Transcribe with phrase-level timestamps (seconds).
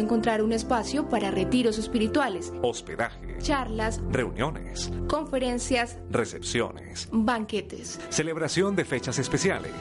[0.00, 9.18] encontrar un espacio para retiros espirituales, hospedaje, charlas, reuniones, conferencias, recepciones, banquetes, celebración de fechas
[9.18, 9.72] especiales,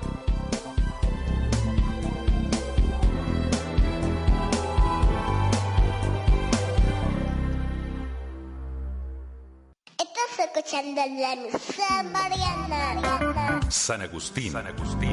[13.68, 14.54] San Agustín,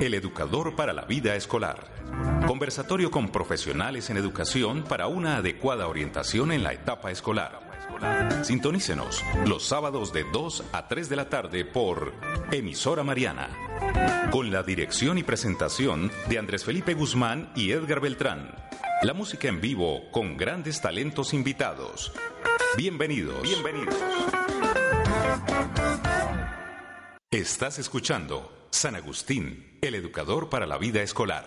[0.02, 1.88] el educador para la vida escolar.
[2.46, 7.60] Conversatorio con profesionales en educación para una adecuada orientación en la etapa escolar.
[8.44, 12.14] Sintonícenos los sábados de 2 a 3 de la tarde por
[12.52, 13.50] Emisora Mariana.
[14.30, 18.54] Con la dirección y presentación de Andrés Felipe Guzmán y Edgar Beltrán.
[19.02, 22.12] La música en vivo con grandes talentos invitados.
[22.78, 23.42] Bienvenidos.
[23.42, 23.96] Bienvenidos.
[27.32, 31.46] Estás escuchando San Agustín, el educador para la vida escolar.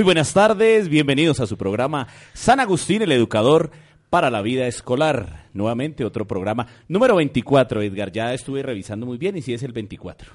[0.00, 3.70] Muy buenas tardes, bienvenidos a su programa San Agustín, el educador
[4.08, 5.50] para la vida escolar.
[5.52, 9.72] Nuevamente otro programa número 24, Edgar, ya estuve revisando muy bien y si es el
[9.72, 10.32] 24.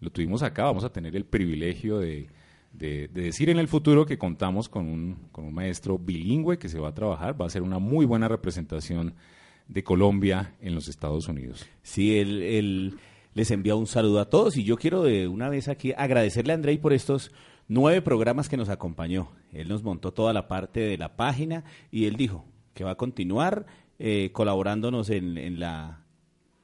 [0.00, 2.28] Lo tuvimos acá, vamos a tener el privilegio de,
[2.74, 6.68] de, de decir en el futuro que contamos con un, con un maestro bilingüe que
[6.68, 9.14] se va a trabajar, va a ser una muy buena representación
[9.68, 11.66] de Colombia en los Estados Unidos.
[11.82, 12.96] Sí, él, él
[13.32, 16.56] les envía un saludo a todos y yo quiero de una vez aquí agradecerle a
[16.56, 17.30] Andrei por estos
[17.68, 19.30] nueve programas que nos acompañó.
[19.52, 22.44] Él nos montó toda la parte de la página y él dijo
[22.74, 23.66] que va a continuar
[23.98, 26.00] eh, colaborándonos en, en la...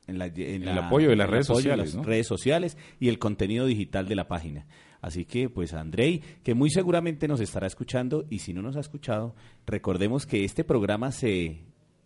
[0.07, 2.03] En, la, en el la- apoyo de las el redes apoyo de sociales, las ¿no?
[2.03, 4.67] redes sociales y el contenido digital de la página.
[5.01, 8.81] Así que, pues, Andrei, que muy seguramente nos estará escuchando y si no nos ha
[8.81, 9.35] escuchado,
[9.67, 11.63] recordemos que este programa se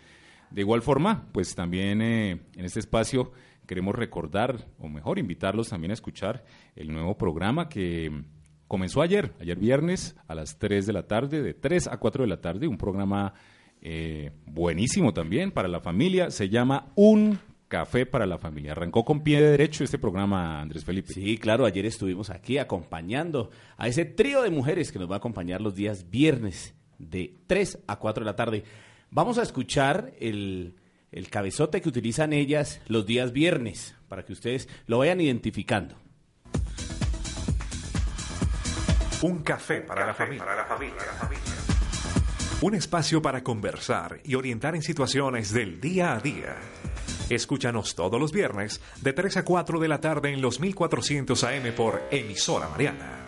[0.54, 3.32] De igual forma, pues también eh, en este espacio
[3.66, 6.44] queremos recordar, o mejor, invitarlos también a escuchar
[6.76, 8.22] el nuevo programa que
[8.68, 12.28] comenzó ayer, ayer viernes a las 3 de la tarde, de 3 a 4 de
[12.28, 13.34] la tarde, un programa
[13.80, 17.36] eh, buenísimo también para la familia, se llama Un
[17.66, 18.72] Café para la Familia.
[18.72, 21.12] Arrancó con pie de derecho este programa, Andrés Felipe.
[21.12, 25.18] Sí, claro, ayer estuvimos aquí acompañando a ese trío de mujeres que nos va a
[25.18, 28.64] acompañar los días viernes de 3 a 4 de la tarde.
[29.14, 30.74] Vamos a escuchar el,
[31.12, 35.94] el cabezote que utilizan ellas los días viernes para que ustedes lo vayan identificando.
[39.22, 40.44] Un café para, la, familia.
[42.60, 46.56] Un espacio para conversar y orientar en situaciones del día a día.
[47.30, 51.72] Escúchanos todos los viernes de 3 a 4 de la tarde en los 1400 AM
[51.76, 53.23] por Emisora Mariana.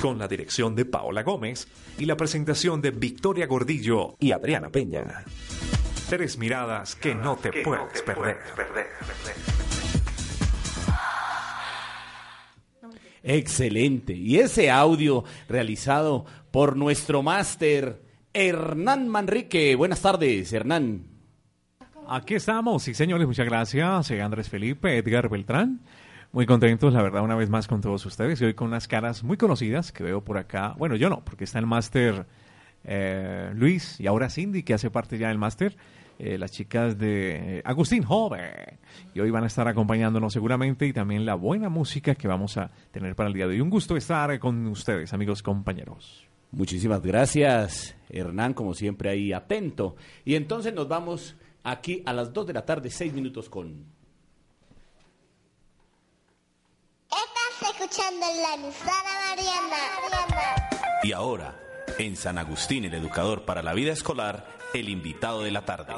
[0.00, 1.66] Con la dirección de Paola Gómez
[1.98, 5.24] y la presentación de Victoria Gordillo y Adriana Peña.
[6.08, 8.38] Tres miradas que no te puedes perder.
[13.22, 14.14] Excelente.
[14.14, 18.00] Y ese audio realizado por nuestro máster
[18.32, 19.74] Hernán Manrique.
[19.74, 21.04] Buenas tardes, Hernán.
[22.08, 24.06] Aquí estamos, sí señores, muchas gracias.
[24.06, 25.80] Soy Andrés Felipe, Edgar Beltrán.
[26.32, 28.40] Muy contentos, la verdad, una vez más con todos ustedes.
[28.40, 30.74] Y hoy con unas caras muy conocidas que veo por acá.
[30.78, 32.26] Bueno, yo no, porque está el máster
[32.84, 35.76] eh, Luis y ahora Cindy, que hace parte ya del máster.
[36.18, 38.78] eh, las chicas de eh, Agustín Joven.
[39.14, 42.70] Y hoy van a estar acompañándonos seguramente y también la buena música que vamos a
[42.90, 43.60] tener para el día de hoy.
[43.60, 46.26] Un gusto estar con ustedes, amigos compañeros.
[46.50, 49.96] Muchísimas gracias, Hernán, como siempre ahí atento.
[50.24, 53.84] Y entonces nos vamos aquí a las 2 de la tarde, 6 minutos con...
[57.60, 61.00] Estás escuchando la emisora Mariana.
[61.02, 61.58] Y ahora,
[61.98, 65.94] en San Agustín, el educador para la vida escolar, el invitado de la tarde.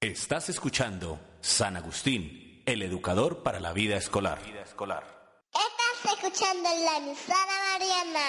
[0.00, 4.38] Estás escuchando San Agustín, el educador para la vida escolar.
[4.42, 7.36] Estás escuchando la emisora
[7.72, 8.26] Mariana.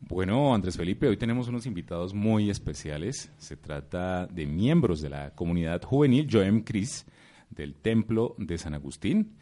[0.00, 3.30] Bueno, Andrés Felipe, hoy tenemos unos invitados muy especiales.
[3.36, 7.04] Se trata de miembros de la comunidad juvenil Joem Cris
[7.50, 9.36] del Templo de San Agustín.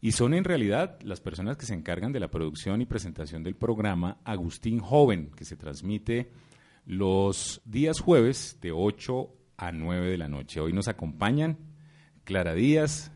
[0.00, 3.56] Y son en realidad las personas que se encargan de la producción y presentación del
[3.56, 6.30] programa Agustín Joven, que se transmite
[6.86, 10.60] los días jueves de 8 a 9 de la noche.
[10.60, 11.58] Hoy nos acompañan
[12.24, 13.10] Clara Díaz,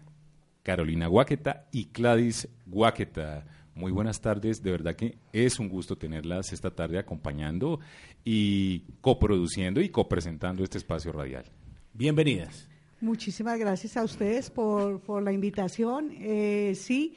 [0.62, 3.46] Carolina Guáqueta y Gladys Guáqueta.
[3.74, 7.80] Muy buenas tardes, de verdad que es un gusto tenerlas esta tarde acompañando
[8.24, 11.44] y coproduciendo y copresentando este espacio radial.
[11.94, 12.71] Bienvenidas.
[13.02, 16.12] Muchísimas gracias a ustedes por, por la invitación.
[16.20, 17.16] Eh, sí,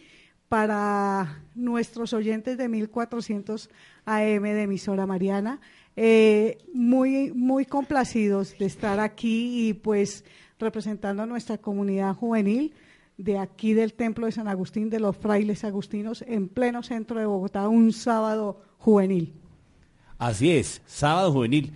[0.50, 3.70] para nuestros oyentes de 1400
[4.06, 5.62] AM de emisora Mariana,
[5.96, 10.26] eh, muy, muy complacidos de estar aquí y pues
[10.58, 12.74] representando a nuestra comunidad juvenil
[13.20, 17.28] de aquí del Templo de San Agustín de los Frailes Agustinos en pleno centro de
[17.28, 19.36] Bogotá, un sábado juvenil.
[20.18, 21.76] Así es, sábado juvenil.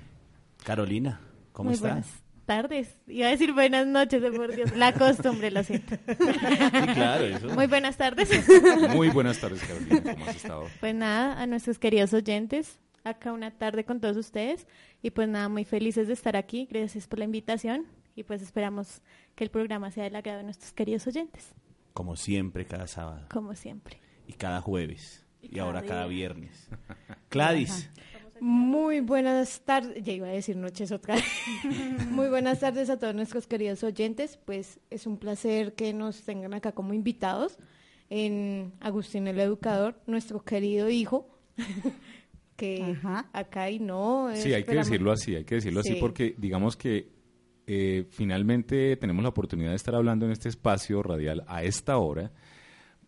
[0.63, 1.22] Carolina,
[1.54, 1.89] ¿cómo Muy está?
[1.89, 2.91] buenas tardes.
[3.06, 4.75] Iba a decir buenas noches, de por Dios.
[4.75, 5.96] La costumbre, lo siento.
[6.08, 6.15] Sí,
[6.96, 7.48] claro, eso.
[7.50, 8.27] Muy buenas tardes.
[8.89, 10.65] Muy buenas tardes, Carolina, ¿cómo has estado?
[10.79, 14.65] Pues nada, a nuestros queridos oyentes, acá una tarde con todos ustedes.
[15.03, 16.68] Y pues nada, muy felices de estar aquí.
[16.72, 17.86] Gracias por la invitación.
[18.15, 19.03] Y pues esperamos
[19.36, 21.53] que el programa sea del agrado de nuestros queridos oyentes,
[21.94, 23.27] Como siempre, cada sábado.
[23.29, 24.01] como siempre.
[24.25, 25.24] Y cada jueves.
[25.44, 26.68] Y, cada ahora cada viernes.
[27.29, 27.91] Gladys,
[28.41, 31.25] Muy buenas tardes, ya iba a decir noches otra vez.
[32.12, 34.38] Muy buenas tardes a todos nuestros queridos oyentes.
[34.46, 37.58] Pues es un placer que nos tengan acá como invitados
[38.10, 41.29] en Agustín el Educador, nuestro querido hijo,
[42.55, 43.29] que Ajá.
[43.34, 44.29] acá y no.
[44.36, 45.98] Sí, hay que decirlo así, hay que decirlo así Sí.
[46.00, 47.12] porque digamos que
[47.67, 52.31] eh, finalmente tenemos la oportunidad de estar hablando en este espacio radial a esta hora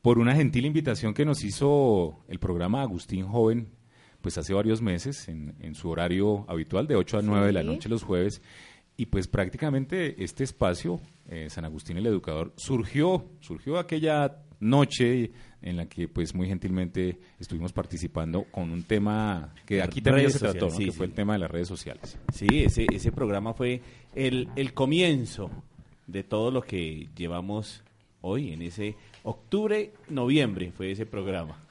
[0.03, 3.69] por una gentil invitación que nos hizo el programa Agustín Joven
[4.21, 7.63] pues hace varios meses en, en su horario habitual de 8 a 9 de la
[7.63, 8.41] noche los jueves
[8.97, 15.77] y pues prácticamente este espacio, eh, San Agustín el Educador, surgió, surgió aquella noche en
[15.77, 20.39] la que pues muy gentilmente estuvimos participando con un tema que aquí también redes se
[20.39, 20.77] trató, sociales, ¿no?
[20.77, 20.97] sí, que sí.
[20.97, 22.19] fue el tema de las redes sociales.
[22.31, 23.81] sí, ese, ese programa fue
[24.13, 25.49] el, el comienzo
[26.05, 27.83] de todo lo que llevamos
[28.21, 31.63] hoy, en ese octubre, noviembre, fue ese programa.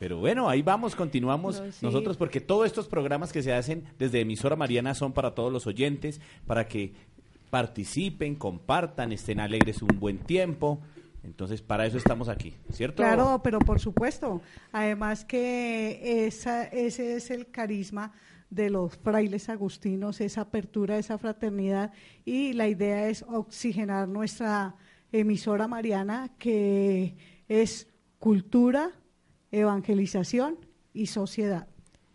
[0.00, 1.84] Pero bueno, ahí vamos, continuamos No, sí.
[1.84, 5.66] nosotros, porque todos estos programas que se hacen desde emisora Mariana son para todos los
[5.66, 6.94] oyentes, para que
[7.50, 10.80] participen, compartan, estén alegres un buen tiempo.
[11.22, 13.02] Entonces, para eso estamos aquí, ¿cierto?
[13.02, 14.40] Claro, pero por supuesto.
[14.72, 18.14] Además que esa, ese es el carisma
[18.48, 21.92] de los frailes agustinos, esa apertura, esa fraternidad.
[22.24, 24.76] Y la idea es oxigenar nuestra
[25.12, 27.16] emisora mariana, que
[27.48, 27.86] es
[28.18, 28.92] cultura,
[29.52, 30.58] evangelización
[30.92, 31.68] y sociedad.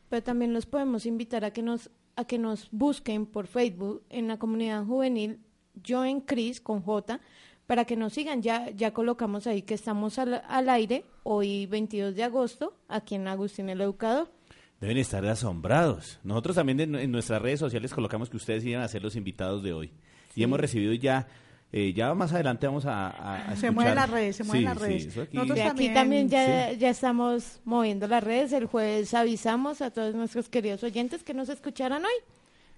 [0.09, 4.27] Pero también los podemos invitar a que nos a que nos busquen por Facebook en
[4.29, 5.39] la comunidad juvenil
[5.83, 7.19] Yo en Cris con J
[7.67, 8.41] para que nos sigan.
[8.41, 13.27] Ya ya colocamos ahí que estamos al, al aire hoy 22 de agosto aquí en
[13.27, 14.31] Agustín el Educador.
[14.79, 16.19] Deben estar asombrados.
[16.23, 19.63] Nosotros también en, en nuestras redes sociales colocamos que ustedes iban a ser los invitados
[19.63, 19.91] de hoy.
[20.35, 21.27] Y hemos recibido ya,
[21.72, 23.74] eh, ya más adelante vamos a, a- a Se escuchar.
[23.74, 25.05] mueven las redes, se mueven Sí, las sí, redes.
[25.07, 28.53] eso aquí- Nosotros De aquí también, también ya, ya estamos moviendo las redes.
[28.53, 32.12] El jueves avisamos a todos nuestros queridos oyentes que nos escucharan hoy.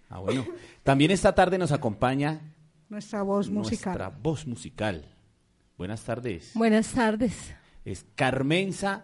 [0.10, 0.46] Ah, bueno.
[0.84, 2.39] También esta tarde nos acompaña
[2.89, 3.94] Nuestra voz musical.
[3.98, 5.06] nuestra voz musical.
[5.77, 6.51] Buenas tardes.
[6.56, 7.53] Buenas tardes,
[7.86, 9.03] Es Carmenza.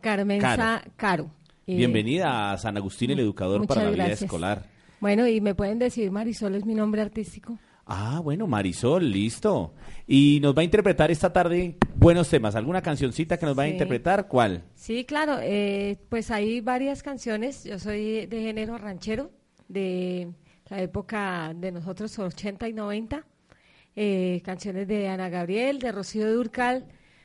[0.00, 0.90] Carmenza Caro.
[0.96, 1.30] Caro.
[1.66, 4.22] Eh, Bienvenida a San Agustín, el educador para la vida gracias.
[4.22, 4.64] escolar.
[5.00, 7.58] Bueno, y me pueden decir, Marisol es mi nombre artístico.
[7.90, 9.72] Ah, bueno, Marisol, listo.
[10.06, 12.54] Y nos va a interpretar esta tarde buenos temas.
[12.54, 14.28] ¿Alguna cancioncita que nos va a interpretar?
[14.28, 14.62] ¿Cuál?
[14.74, 17.64] Sí, claro, eh, pues hay varias canciones.
[17.64, 19.30] Yo soy de género ranchero,
[19.68, 20.28] de
[20.68, 23.24] la época de nosotros 80 y 90.
[23.96, 26.84] Eh, canciones de Ana Gabriel, de Rocío Durcal,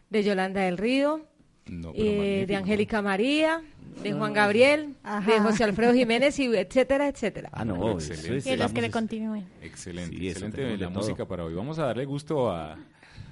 [0.10, 1.28] de Yolanda del Río,
[1.66, 2.56] No, pero eh, de.
[2.56, 3.62] Angélica María,
[4.04, 5.32] de Juan Gabriel, Ajá.
[5.32, 7.50] de José Alfredo Jiménez, y etcétera, etcétera.
[7.54, 8.38] Ah, no, excelente.
[8.38, 9.46] es- Y los que le continúen.
[9.62, 11.00] Excelente, Sí, excelente la todo.
[11.00, 11.54] música para hoy.
[11.54, 12.78] Vamos a darle gusto a,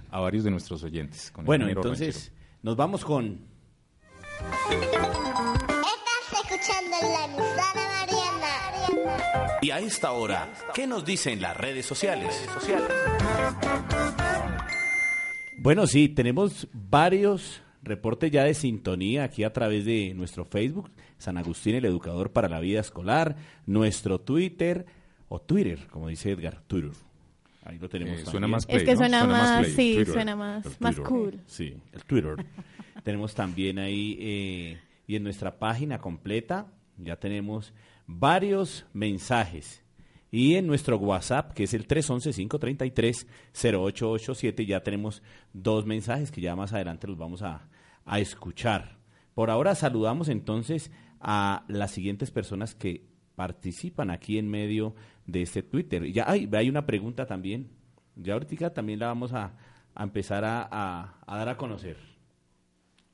[0.09, 1.29] a varios de nuestros oyentes.
[1.31, 2.31] con Bueno, entonces
[2.63, 3.41] nos vamos con
[4.71, 9.57] Estás escuchando la emisora Mariana.
[9.61, 12.47] Y a esta hora, ¿qué nos dicen las redes sociales?
[15.59, 21.37] Bueno, sí, tenemos varios reportes ya de sintonía aquí a través de nuestro Facebook, San
[21.37, 23.35] Agustín, el educador para la vida escolar,
[23.65, 24.85] nuestro Twitter,
[25.29, 26.91] o Twitter, como dice Edgar, Twitter.
[27.63, 28.19] Ahí lo tenemos.
[28.19, 28.51] Eh, suena también.
[28.51, 28.97] más Es play, que ¿no?
[28.97, 30.13] suena, más, play, sí, Twitter.
[30.13, 31.39] suena más, más cool.
[31.45, 32.35] Sí, el Twitter.
[33.03, 37.73] tenemos también ahí, eh, y en nuestra página completa, ya tenemos
[38.07, 39.83] varios mensajes.
[40.31, 45.21] Y en nuestro WhatsApp, que es el 311-533-0887, ya tenemos
[45.51, 47.67] dos mensajes que ya más adelante los vamos a,
[48.05, 48.97] a escuchar.
[49.33, 53.05] Por ahora saludamos entonces a las siguientes personas que
[53.35, 56.11] participan aquí en medio de este Twitter.
[56.11, 57.69] Ya hay, hay una pregunta también.
[58.15, 59.53] Ya ahorita también la vamos a,
[59.95, 61.97] a empezar a, a- a dar a conocer.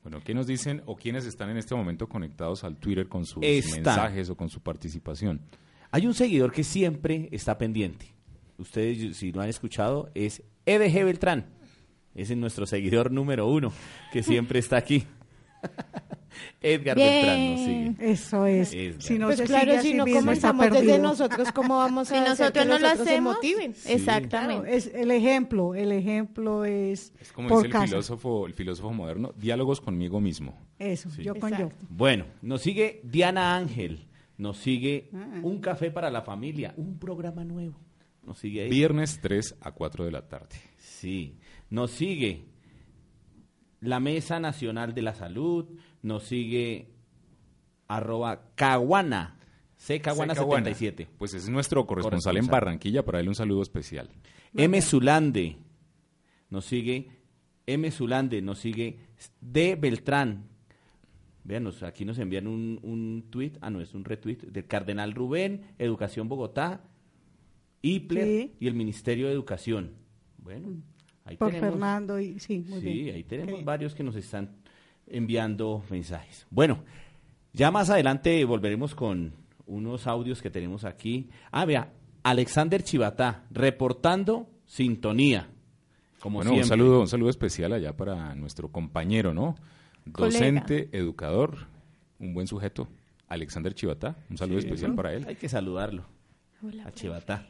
[0.02, 3.42] Bueno, ¿qué nos dicen o quiénes están en este momento conectados al Twitter con sus
[3.44, 3.76] Está.
[3.76, 5.40] mensajes o con su participación?
[5.90, 8.14] Hay un seguidor que siempre está pendiente.
[8.58, 11.46] Ustedes, si lo han escuchado, es EDG Beltrán.
[12.18, 13.72] Ese es nuestro seguidor número uno,
[14.12, 15.04] que siempre está aquí.
[16.60, 18.12] Edgar Beltrán nos sigue.
[18.12, 18.72] Eso es.
[18.72, 19.02] Edgar.
[19.02, 22.22] Si no pues se claro, sigue si no estamos desde nosotros, ¿cómo vamos Si a
[22.22, 23.74] hacer nosotros que no los lo se hacemos, motiven?
[23.86, 24.62] exactamente.
[24.62, 28.92] Claro, es el ejemplo, el ejemplo es, Es como por dice el filósofo, el filósofo
[28.92, 30.56] moderno, diálogos conmigo mismo.
[30.78, 31.70] Eso, yo con yo.
[31.88, 34.06] Bueno, nos sigue Diana Ángel.
[34.36, 35.40] Nos sigue Ah.
[35.42, 37.74] Un Café para la Familia, un programa nuevo.
[38.22, 38.70] Nos sigue ahí.
[38.70, 40.54] Viernes 3 a 4 de la tarde.
[40.76, 41.36] Sí.
[41.70, 42.44] Nos sigue
[43.80, 45.66] la Mesa Nacional de la Salud.
[46.02, 46.88] Nos sigue
[47.86, 49.38] arroba Caguana.
[49.76, 50.64] C Caguana Seca Buena.
[50.74, 51.08] 77.
[51.18, 52.46] Pues es nuestro corresponsal, en.
[52.46, 54.10] Barranquilla, para él un saludo especial.
[54.54, 54.80] M.
[54.82, 55.56] Zulande.
[56.50, 57.10] Nos sigue
[57.66, 57.90] M.
[57.90, 58.42] Zulande.
[58.42, 58.98] Nos sigue
[59.40, 59.76] D.
[59.76, 60.48] Beltrán.
[61.44, 65.62] Veanos, aquí nos envían un, un tweet, ah, no, es un retweet, del Cardenal Rubén,
[65.78, 66.82] Educación Bogotá,
[67.80, 68.52] IPLER Sí.
[68.60, 69.92] y el Ministerio de Educación.
[70.36, 70.76] Bueno,
[71.28, 71.70] ahí Por tenemos.
[71.70, 73.14] Fernando y sí, muy sí, bien.
[73.16, 74.50] ahí tenemos varios que nos están
[75.06, 76.46] enviando mensajes.
[76.50, 76.84] Bueno,
[77.52, 79.32] ya más adelante volveremos con
[79.66, 81.28] unos audios que tenemos aquí.
[81.50, 81.92] Ah, vea,
[82.22, 85.48] Alexander Chivatá, reportando sintonía.
[86.20, 86.68] Como bueno, un siempre.
[86.68, 89.54] saludo, un saludo especial allá para nuestro compañero, ¿no?
[90.12, 90.38] Colega.
[90.38, 91.66] Docente, educador,
[92.18, 92.88] un buen sujeto,
[93.28, 94.16] Alexander Chivatá.
[94.28, 94.96] Un saludo Sí, especial ¿no?
[94.96, 95.24] para él.
[95.28, 96.04] Hay que saludarlo.
[96.62, 97.46] Hola, a Chivatá,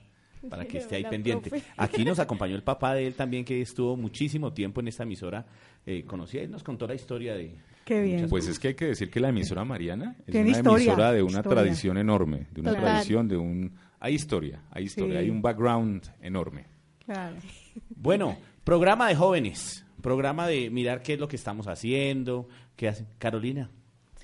[0.49, 1.51] para que esté ahí Hola, pendiente.
[1.51, 1.67] profe.
[1.77, 5.47] Aquí nos acompañó el papá de él también, que estuvo muchísimo tiempo en esta emisora.
[5.87, 7.55] Eh, conocía, él nos contó la historia de...
[7.85, 8.29] Qué bien.
[8.29, 11.23] Pues es que hay que decir que la emisora Mariana es una historia, emisora de
[11.23, 11.63] una historia.
[11.63, 12.85] tradición enorme, de una Total.
[12.85, 13.73] tradición, de un...
[14.01, 15.25] Hay historia, hay historia, Sí.
[15.25, 16.67] hay un background enorme.
[17.05, 17.37] Claro.
[17.97, 23.07] Bueno, programa de jóvenes, programa de mirar qué es lo que estamos haciendo, qué hace.
[23.19, 23.71] Carolina,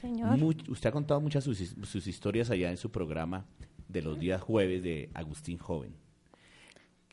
[0.00, 0.38] Señor.
[0.68, 3.46] usted ha contado muchas sus, sus historias allá en su programa
[3.88, 5.94] de los días jueves de Agustín Joven.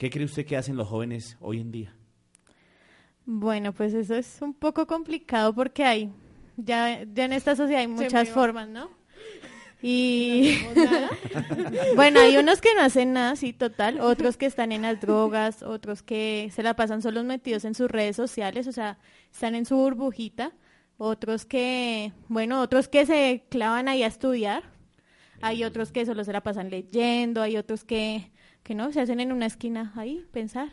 [0.02, 1.94] ¿Qué cree usted que hacen los jóvenes hoy en día?
[3.24, 6.12] Bueno, pues eso es un poco complicado porque hay,
[6.58, 8.90] ya, ya en esta sociedad hay muchas formas, ¿no?
[9.80, 10.58] Y
[11.96, 15.62] bueno, hay unos que no hacen nada, sí, total, otros que están en las drogas,
[15.62, 18.98] otros que se la pasan solos metidos en sus redes sociales, o sea,
[19.32, 20.52] están en su burbujita,
[20.98, 24.64] otros que, bueno, otros que se clavan ahí a estudiar,
[25.44, 28.31] hay otros que solo se la pasan leyendo, hay otros que,
[28.63, 30.69] que no, se hacen en una esquina ahí, pensar.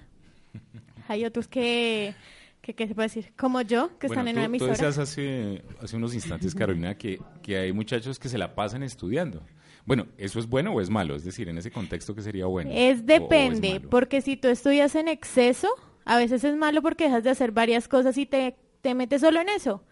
[1.09, 2.15] Hay otros que,
[2.61, 3.33] que, ¿qué se puede decir?
[3.37, 4.73] Como yo, que están en una tú, tú emisora.
[4.73, 9.43] decías hace, hace unos instantes, Carolina, que, que hay muchachos que se la pasan estudiando.
[9.87, 11.15] Bueno, ¿eso es bueno o es malo?
[11.17, 12.71] Es decir, en ese contexto, ¿qué sería bueno?
[12.75, 15.69] Es O- o depende, porque si tú estudias en exceso,
[16.05, 19.41] a veces es malo porque dejas de hacer varias cosas y te, te metes solo
[19.41, 19.83] en eso.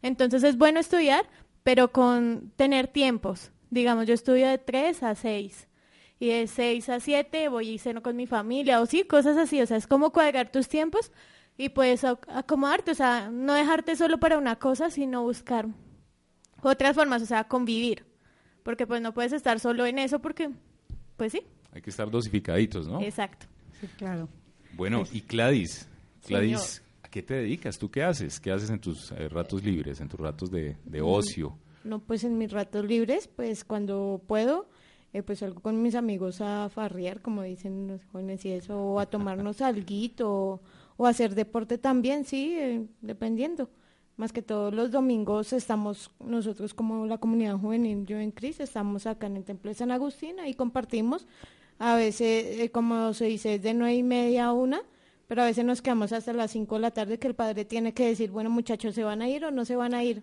[0.00, 1.26] Entonces es bueno estudiar,
[1.62, 3.52] pero con tener tiempos.
[3.70, 5.68] Digamos, yo estudio de 3 a 6
[6.22, 9.60] y de 6 a 7 voy y ceno con mi familia o sí, cosas así.
[9.60, 11.10] O sea, es como cuadrar tus tiempos
[11.58, 15.66] y puedes ac- acomodarte, o sea, no dejarte solo para una cosa, sino buscar
[16.62, 18.04] otras formas, o sea, convivir.
[18.62, 20.50] Porque pues no puedes estar solo en eso porque,
[21.16, 23.00] pues sí, Hay que estar dosificaditos, ¿no?
[23.00, 23.46] exacto.
[23.80, 24.28] Sí, claro.
[24.74, 25.88] Bueno, y Gladys,
[26.28, 26.86] Gladys, Señor.
[27.02, 27.78] ¿a qué te dedicas?
[27.78, 28.38] ¿Tú qué haces?
[28.38, 31.06] ¿Qué haces en tus eh, ratos libres, en tus ratos de, de Mm.
[31.06, 31.58] ocio?
[31.82, 34.68] No, pues en mis ratos libres, pues cuando puedo,
[35.12, 39.00] eh, pues salgo con mis amigos a farrear, como dicen los jóvenes y eso, o
[39.00, 40.60] a tomarnos alguito, o,
[40.96, 43.68] o hacer deporte también, sí, eh, dependiendo.
[44.16, 49.06] Más que todos los domingos estamos nosotros como la comunidad juvenil, yo en Cris, estamos
[49.06, 51.26] acá en el Templo de San Agustín, ahí compartimos.
[51.78, 54.82] A veces, eh, como se dice, es de nueve y media a una,
[55.32, 57.94] pero a veces nos quedamos hasta las cinco de la tarde que el padre tiene
[57.94, 60.22] que decir, bueno muchachos, ¿se van a ir o no se van a ir?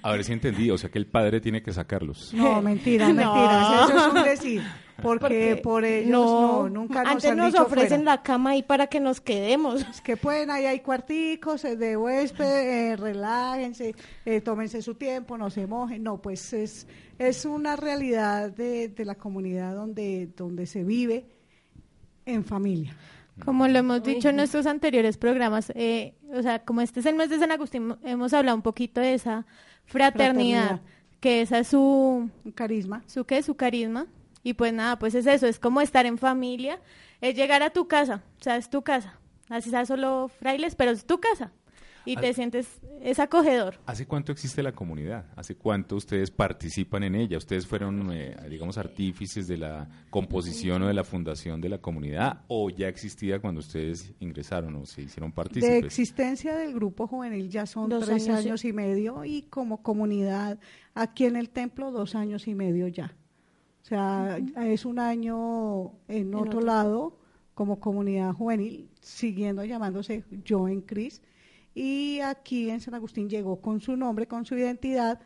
[0.00, 2.32] A ver si entendí, o sea que el padre tiene que sacarlos.
[2.32, 3.14] No, mentira, No.
[3.34, 3.84] mentira.
[3.88, 4.62] Eso es un decir.
[5.02, 8.12] Porque, Porque por ellos no, nunca nos Antes han nos dicho ofrecen fuera.
[8.16, 9.80] la cama ahí para que nos quedemos.
[9.90, 12.44] Es que pueden, ahí hay cuarticos eh, de huésped,
[12.92, 13.92] eh, relájense,
[14.24, 16.00] eh, tómense su tiempo, no se mojen.
[16.04, 16.86] No, pues es,
[17.18, 21.26] es una realidad de, de la comunidad donde, donde se vive
[22.24, 22.96] en familia.
[23.42, 27.16] Como lo hemos dicho en nuestros anteriores programas, eh, o sea, como este es el
[27.16, 29.44] mes de San Agustín, hemos hablado un poquito de esa
[29.86, 30.80] fraternidad, Fraternidad.
[31.20, 33.02] que esa es su, carisma.
[33.06, 34.06] su qué, su carisma,
[34.44, 36.78] Y pues nada, pues es eso, es como estar en familia,
[37.20, 39.18] es llegar a tu casa, o sea, es tu casa.
[39.48, 41.52] Así sea solo frailes, pero es tu casa.
[42.06, 43.78] Y te Al- sientes, es acogedor.
[43.86, 45.26] ¿Hace cuánto existe la comunidad?
[45.36, 47.38] ¿Hace cuánto ustedes participan en ella?
[47.38, 52.42] ¿Ustedes fueron, eh, digamos, artífices de la composición o de la fundación de la comunidad?
[52.48, 55.84] ¿O ya existía cuando ustedes ingresaron o se hicieron De partícipes?
[55.84, 60.58] existencia del grupo juvenil ya son Dos tres años, y medio y como comunidad
[60.94, 63.16] aquí en el templo dos años y medio ya.
[63.82, 66.60] O sea, es un año en, otro, otro.
[66.60, 67.18] lado
[67.54, 71.22] como comunidad juvenil, siguiendo llamándose Yo en Cris.
[71.74, 75.20] Y aquí en San Agustín llegó con su nombre, con su identidad,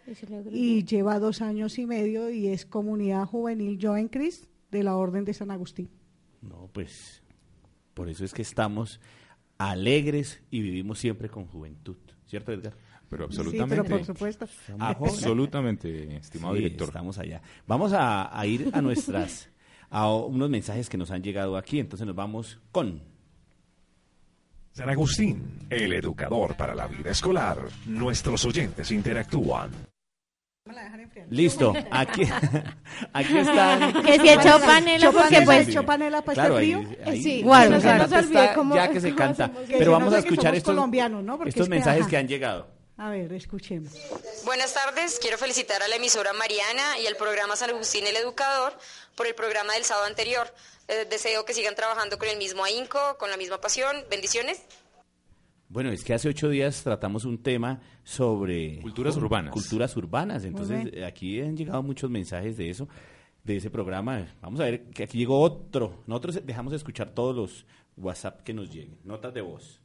[0.50, 4.96] Y lleva dos años y medio y es comunidad juvenil Yo en Cris de la
[4.96, 5.90] Orden de San Agustín.
[6.40, 7.22] No, pues
[7.94, 9.00] por eso es que estamos
[9.58, 12.74] alegres y vivimos siempre con juventud, ¿cierto, Edgar?
[13.10, 13.84] Pero Sí, absolutamente.
[13.84, 14.46] pero por supuesto.
[14.78, 16.88] Ah, Absolutamente, estimado Sí, director.
[16.88, 17.42] Estamos allá.
[17.66, 19.50] Vamos a, a ir a nuestras,
[19.90, 23.02] a unos mensajes que nos han llegado aquí, entonces nos vamos con...
[24.78, 27.58] San Agustín, el educador para la vida escolar.
[27.86, 29.72] Nuestros oyentes interactúan.
[31.30, 32.22] Listo, aquí,
[33.12, 33.92] aquí están.
[34.04, 35.68] Que si echó panela, ¿Echó porque panela, pues...
[35.68, 36.98] echó panela para Claro, este ahí- frío?
[37.06, 39.50] ahí- Sí, Bueno, o sea, ya olvide está- cómo- ya que se canta.
[39.66, 41.38] Que Pero vamos a que escuchar estos, colombianos, ¿no?
[41.38, 42.10] Porque estos es que, mensajes ajá.
[42.10, 42.77] que han llegado.
[42.98, 43.92] A ver, escuchemos.
[44.44, 48.72] Buenas tardes, quiero felicitar a la emisora Mariana y al programa San Agustín el Educador
[49.14, 50.48] por el programa del sábado anterior.
[50.88, 53.96] Eh, deseo que sigan trabajando con el mismo ahínco, con la misma pasión.
[54.10, 54.62] Bendiciones.
[55.68, 59.52] Bueno, es que hace ocho días tratamos un tema sobre Culturas cu- urbanas.
[59.52, 60.44] Culturas urbanas.
[60.44, 62.88] Entonces, aquí han llegado muchos mensajes de eso,
[63.44, 64.26] de ese programa.
[64.40, 66.02] Vamos a ver que aquí llegó otro.
[66.06, 69.80] Nosotros dejamos de escuchar todos los WhatsApp que nos lleguen, notas de voz.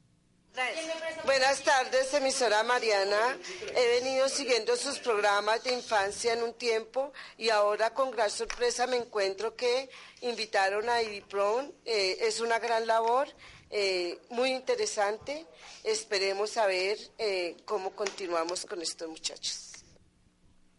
[1.26, 3.38] Buenas tardes, emisora Mariana.
[3.76, 8.86] He venido siguiendo sus programas de infancia en un tiempo y ahora con gran sorpresa
[8.86, 9.89] me encuentro que
[10.22, 11.74] invitaron a IDIPRON.
[11.86, 13.28] Eh, es una gran labor,
[13.70, 15.48] eh, muy interesante.
[15.84, 19.84] Esperemos saber eh, cómo continuamos con estos muchachos.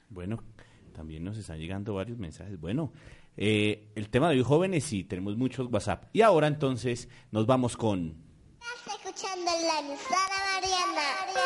[0.08, 0.44] Bueno,
[0.94, 2.60] también nos están llegando varios mensajes.
[2.60, 2.92] Bueno,
[3.36, 6.04] eh, el tema de hoy, jóvenes, sí, tenemos muchos WhatsApp.
[6.12, 8.22] Y ahora entonces nos vamos con...
[9.14, 10.18] Estás escuchando la emisora
[10.54, 11.02] Mariana.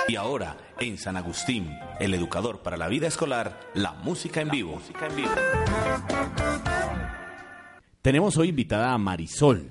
[0.09, 1.69] Y ahora, en San Agustín,
[2.01, 4.81] el educador para la vida escolar, la música en vivo.
[8.01, 9.71] Tenemos hoy invitada a Marisol,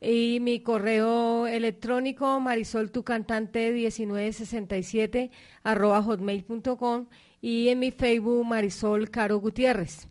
[0.00, 5.30] y mi correo electrónico marisoltucantante 1967
[5.62, 7.06] arroba hotmail.com
[7.42, 10.08] y en mi Facebook Marisol Caro Gutiérrez.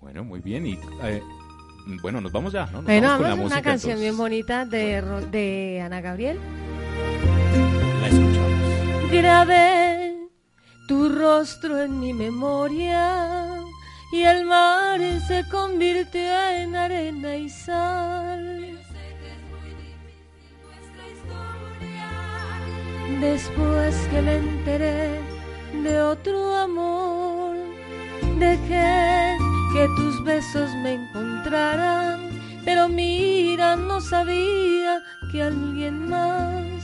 [0.00, 0.66] Bueno, muy bien.
[0.66, 1.20] Y eh,
[2.00, 2.82] bueno, nos vamos ya, ¿no?
[2.82, 3.98] Nos Bueno, vamos con vamos la una música, canción entonces.
[3.98, 6.38] bien bonita de, de Ana Gabriel.
[8.00, 8.48] La escuchamos.
[10.88, 13.60] Tu rostro en mi memoria
[14.10, 14.98] y el mar
[15.28, 18.80] se convirtió en arena y sal.
[23.20, 25.20] Después que me enteré
[25.82, 27.54] de otro amor,
[28.38, 29.36] dejé
[29.74, 32.30] que tus besos me encontraran,
[32.64, 36.77] pero mira, no sabía que alguien más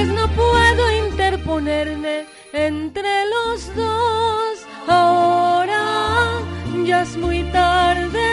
[0.00, 4.66] pues no puedo interponerme entre los dos.
[4.88, 6.40] Ahora
[6.86, 8.28] ya es muy tarde,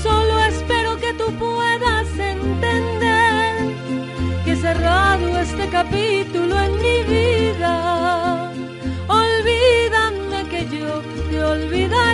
[0.00, 3.74] solo espero que tú puedas entender
[4.44, 8.52] que cerrado este capítulo en mi vida,
[9.08, 12.13] olvídame que yo te olvidaré.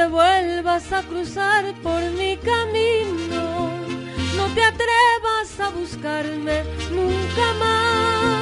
[0.00, 3.68] Te vuelvas a cruzar por mi camino,
[4.34, 8.40] no te atrevas a buscarme nunca más.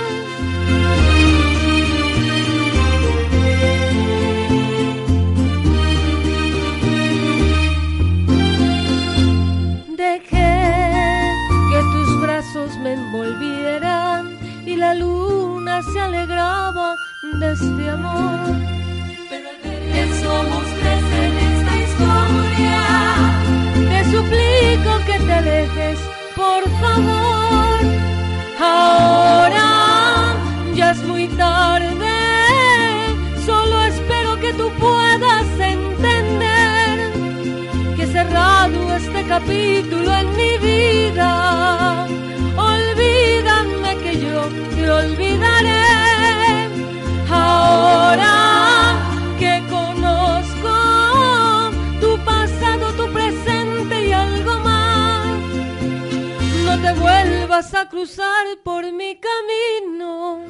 [9.96, 10.60] Dejé
[11.70, 16.94] que tus brazos me envolvieran y la luna se alegraba
[17.40, 18.37] de este amor.
[24.18, 25.98] suplico que te dejes,
[26.34, 27.78] por favor.
[28.60, 29.68] Ahora
[30.74, 32.16] ya es muy tarde,
[33.46, 36.94] solo espero que tú puedas entender
[37.96, 41.87] que he cerrado este capítulo en mi vida.
[57.58, 60.44] Vuelvas a cruzar por mi camino.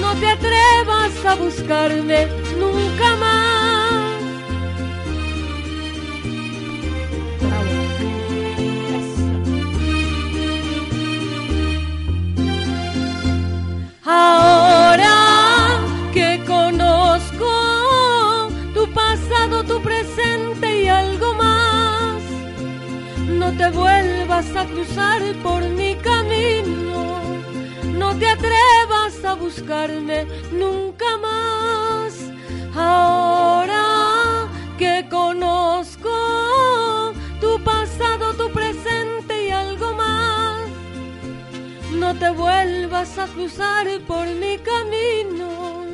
[0.00, 2.26] No te atrevas a buscarme
[2.58, 3.56] nunca más.
[23.46, 27.20] No te vuelvas a cruzar por mi camino,
[27.84, 32.12] no te atrevas a buscarme nunca más.
[32.74, 36.10] Ahora que conozco
[37.40, 40.68] tu pasado, tu presente y algo más,
[41.92, 45.84] no te vuelvas a cruzar por mi camino,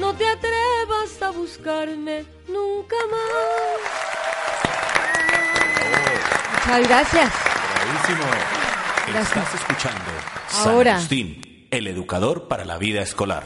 [0.00, 4.11] no te atrevas a buscarme nunca más.
[6.66, 7.32] Muchas gracias.
[7.74, 8.30] Bravísimo.
[9.08, 9.36] Gracias.
[9.36, 10.04] Estás escuchando
[10.64, 10.90] Ahora.
[10.92, 13.44] San Agustín, el educador para la vida escolar.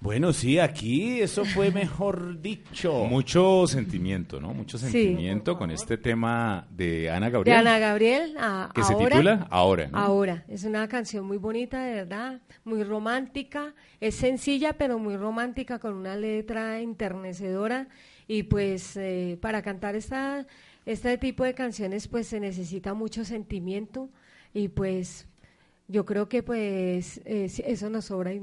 [0.00, 2.92] Bueno, sí, aquí eso fue mejor dicho.
[3.04, 4.54] Mucho sentimiento, ¿no?
[4.54, 4.90] Mucho Sí.
[4.90, 7.56] sentimiento con este tema de Ana De Gabriel.
[7.58, 9.08] Ana Gabriel, a- Que se ahora.
[9.08, 9.98] titula Ahora, ¿no?
[9.98, 10.44] Ahora.
[10.48, 13.74] Es una canción muy bonita, de verdad, muy romántica.
[14.00, 17.88] Es sencilla, pero muy romántica, con una letra enternecedora.
[18.28, 20.46] Y pues eh, para cantar esta,
[20.90, 24.08] este tipo de canciones, pues se necesita mucho sentimiento.
[24.54, 25.26] Y pues
[25.88, 28.32] yo creo que pues eh, sí, eso nos sobra.
[28.32, 28.40] Y,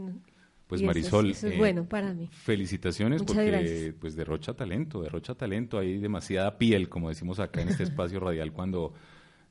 [0.68, 2.28] Pues y eso es- Marisol, eso es, eh, bueno para mí.
[2.32, 3.94] Felicitaciones Muchas porque gracias.
[4.00, 8.52] pues derrocha talento, derrocha talento, hay demasiada piel, como decimos acá en este espacio radial
[8.52, 8.94] cuando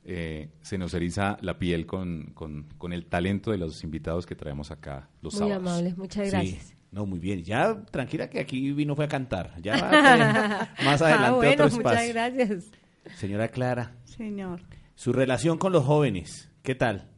[0.07, 4.35] eh, se nos eriza la piel con, con- con el talento de los invitados que
[4.35, 5.57] traemos acá los Muy sábados.
[5.67, 6.31] amable, muchas Sí.
[6.31, 6.75] gracias.
[6.91, 7.43] No, muy bien.
[7.43, 9.53] Ya, tranquila que aquí vino fue a cantar.
[9.61, 12.71] Ya va a tener más adelante ah, bueno, otro muchas gracias.
[13.15, 14.61] Señora Clara, Señor,
[14.95, 17.09] su relación con los jóvenes, ¿qué tal?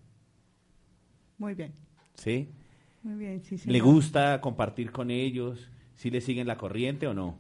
[1.40, 1.74] muy bien,
[2.16, 2.50] ¿Sí?
[3.04, 3.82] muy bien, sí, ¿Le señor.
[3.84, 5.70] gusta compartir con ellos?
[5.96, 7.38] ¿Sí le siguen la corriente o no?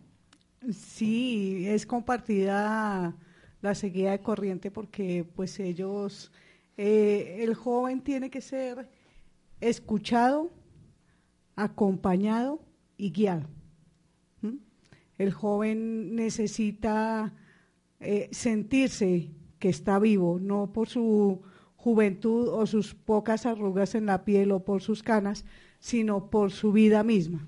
[0.72, 3.16] Sí, es compartida
[3.62, 6.32] la seguida de corriente porque pues ellos,
[6.78, 8.90] eh, el joven tiene que ser
[9.62, 10.52] escuchado,
[11.56, 12.62] acompañado
[12.98, 13.48] y guiado.
[15.18, 17.34] El joven necesita
[18.00, 21.42] eh, sentirse que está vivo, no por su
[21.76, 25.46] juventud o sus pocas arrugas en la piel o por sus canas,
[25.80, 27.46] sino por su vida misma.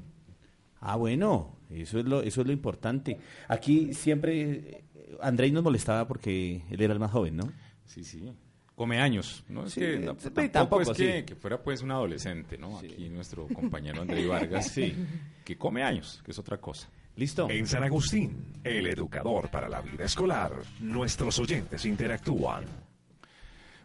[0.80, 3.20] Ah, bueno, eso es lo, eso es lo importante.
[3.48, 4.84] Aquí siempre eh,
[5.22, 7.52] Andrés nos molestaba porque él era el más joven, ¿no?
[7.86, 8.32] Sí, sí.
[8.76, 9.66] Come años, ¿no?
[9.66, 11.26] Es Sí, que eh, tampoco, tampoco, es que, sí.
[11.26, 12.78] que fuera pues un adolescente, ¿no?
[12.80, 14.96] Aquí nuestro compañero André Vargas, Sí.
[15.44, 16.88] que come años, que es otra cosa.
[17.20, 17.50] Listo.
[17.50, 22.64] En San Agustín, el educador para la vida escolar, nuestros oyentes interactúan.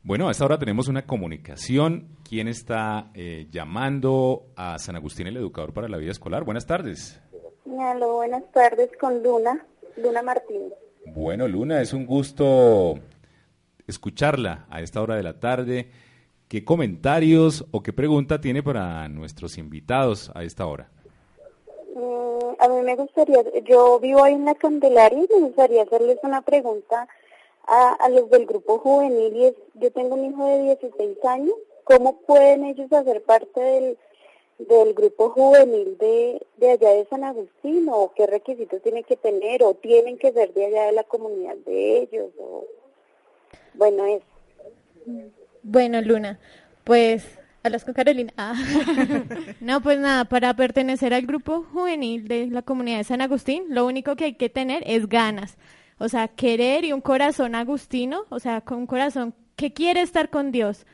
[0.04, 2.10] Bueno, a esta hora tenemos una comunicación.
[2.22, 6.44] ¿Quién está eh, llamando a San Agustín, el educador para la vida escolar?
[6.44, 7.20] Buenas tardes.
[7.80, 9.66] Aló, buenas tardes con Luna,
[9.96, 10.72] Luna Martínez.
[11.06, 13.00] Bueno, Luna, es un gusto
[13.88, 15.90] escucharla a esta hora de la tarde.
[16.46, 20.88] ¿Qué comentarios o qué pregunta tiene para nuestros invitados a esta hora?
[21.96, 22.23] Mm,
[22.64, 26.40] a mí me gustaría, yo vivo ahí en la Candelaria y me gustaría hacerles una
[26.42, 27.06] pregunta
[27.66, 29.36] a, a los del grupo juvenil.
[29.36, 33.98] Y es, yo tengo un hijo de 16 años, ¿cómo pueden ellos hacer parte del,
[34.58, 37.88] del grupo juvenil de, de allá de San Agustín?
[37.90, 39.62] ¿O qué requisitos tienen que tener?
[39.62, 42.30] ¿O tienen que ser de allá de la comunidad de ellos?
[43.74, 44.24] Bueno, eso.
[45.62, 46.40] Bueno, Luna,
[46.84, 48.32] pues hablas con Carolina.
[48.36, 48.54] Ah.
[49.60, 53.86] no, pues nada, para pertenecer al grupo juvenil de la comunidad de San Agustín, lo
[53.86, 55.56] único que hay que tener es ganas.
[55.98, 60.28] O sea, querer y un corazón agustino, o sea, con un corazón que quiere estar
[60.28, 60.86] con Dios.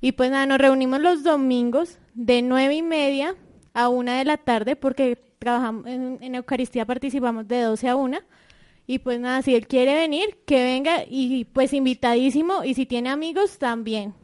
[0.00, 3.34] Y pues nada, nos reunimos los domingos de nueve y media
[3.74, 8.24] a una de la tarde porque trabajamos en, en Eucaristía, participamos de 12 a una.
[8.86, 13.10] Y pues nada, si él quiere venir, que venga y pues invitadísimo y si tiene
[13.10, 14.14] amigos también.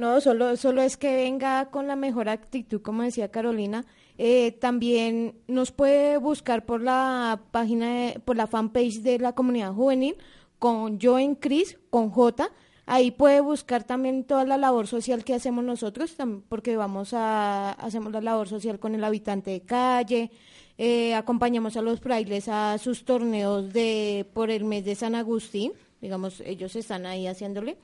[0.00, 3.84] No, solo, solo es que venga con la mejor actitud, como decía Carolina.
[4.16, 9.74] Eh, también nos puede buscar por la página, de- por la fanpage de la comunidad
[9.74, 10.16] juvenil,
[10.58, 12.50] con Yo en Cris, con J.
[12.86, 16.16] Ahí puede buscar también toda la labor social que hacemos nosotros,
[16.48, 20.30] porque vamos a, hacemos la labor social con el habitante de calle,
[20.78, 25.72] eh, acompañamos a los frailes a sus torneos de por el mes de San Agustín.
[26.00, 27.76] digamos, ellos están ahí haciéndole.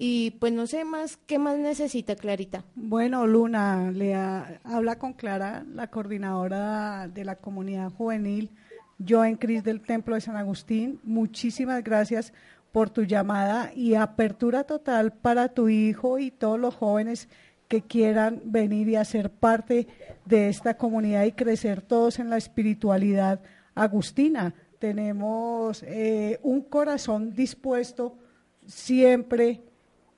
[0.00, 2.64] Y pues no sé más, ¿qué más necesita Clarita?
[2.76, 8.50] Bueno, Luna, le ha- habla con Clara, la coordinadora de la comunidad juvenil,
[8.98, 11.00] yo en Cris del Templo de San Agustín.
[11.02, 12.32] Muchísimas gracias
[12.70, 17.28] por tu llamada y apertura total para tu hijo y todos los jóvenes
[17.66, 19.88] que quieran venir y hacer parte
[20.26, 23.40] de esta comunidad y crecer todos en la espiritualidad
[23.74, 24.54] agustina.
[24.78, 28.16] Tenemos eh, un corazón dispuesto
[28.64, 29.62] siempre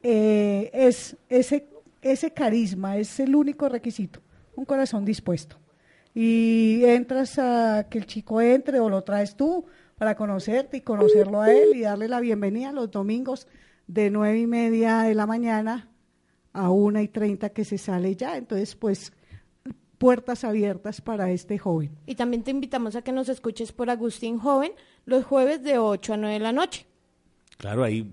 [0.02, 1.68] eh, es ese,
[2.02, 4.20] ese carisma, es el único requisito,
[4.56, 5.56] un corazón dispuesto.
[6.14, 11.40] Y entras a que el chico entre o lo traes tú para conocerte y conocerlo
[11.40, 13.46] a él y darle la bienvenida los domingos
[13.86, 15.88] de nueve y media de la mañana
[16.52, 18.36] a una y treinta que se sale ya.
[18.36, 19.12] Entonces, pues,
[19.98, 21.96] puertas abiertas para este joven.
[22.06, 24.72] Y también te invitamos a que nos escuches por Agustín Joven
[25.04, 26.86] los jueves de 8 a 9 de la noche.
[27.58, 28.10] Claro, ahí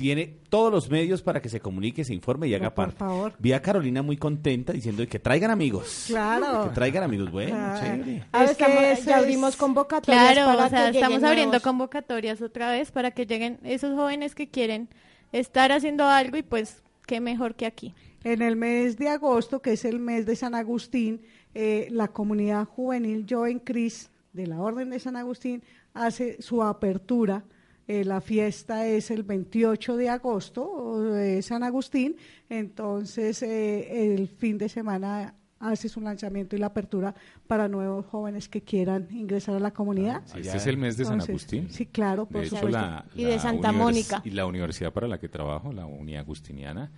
[0.00, 2.98] tiene todos los medios para que se comunique, se informe y haga por parte.
[2.98, 3.34] favor.
[3.38, 6.04] Vi a Carolina muy contenta diciendo que traigan amigos.
[6.06, 6.68] Claro.
[6.68, 7.30] Que traigan amigos.
[7.30, 7.80] Bueno, Claro.
[7.80, 8.24] chévere.
[8.32, 11.62] Ahora Es que estamos- ya abrimos convocatorias Claro, para o sea, que estamos abriendo nuevos-
[11.62, 14.88] convocatorias otra vez para que lleguen esos jóvenes que quieren
[15.32, 17.94] estar haciendo algo y pues qué mejor que aquí.
[18.24, 21.20] En el mes de agosto, que es el mes de San Agustín,
[21.54, 25.62] eh, la comunidad juvenil Joven Cris de la Orden de San Agustín
[25.94, 27.44] hace su apertura.
[27.90, 32.14] Eh, la fiesta es el 28 de agosto de San Agustín,
[32.48, 37.12] entonces eh, el fin de semana hace su lanzamiento y la apertura
[37.48, 40.22] para nuevos jóvenes que quieran ingresar a la comunidad.
[40.36, 41.68] Este es el mes de San Entonces, Agustín.
[41.68, 42.80] Sí, claro, por de hecho, supuesto.
[42.80, 44.22] la, Y de Santa Mónica.
[44.24, 46.92] Y la universidad para la que trabajo, la Unidad Agustiniana,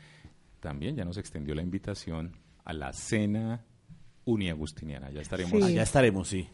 [0.61, 3.65] también ya nos extendió la invitación a la cena
[4.27, 5.11] uniagustiniana.
[5.11, 5.53] Ya estaremos.
[5.53, 5.63] Sí.
[5.63, 6.49] Allá estaremos, sí.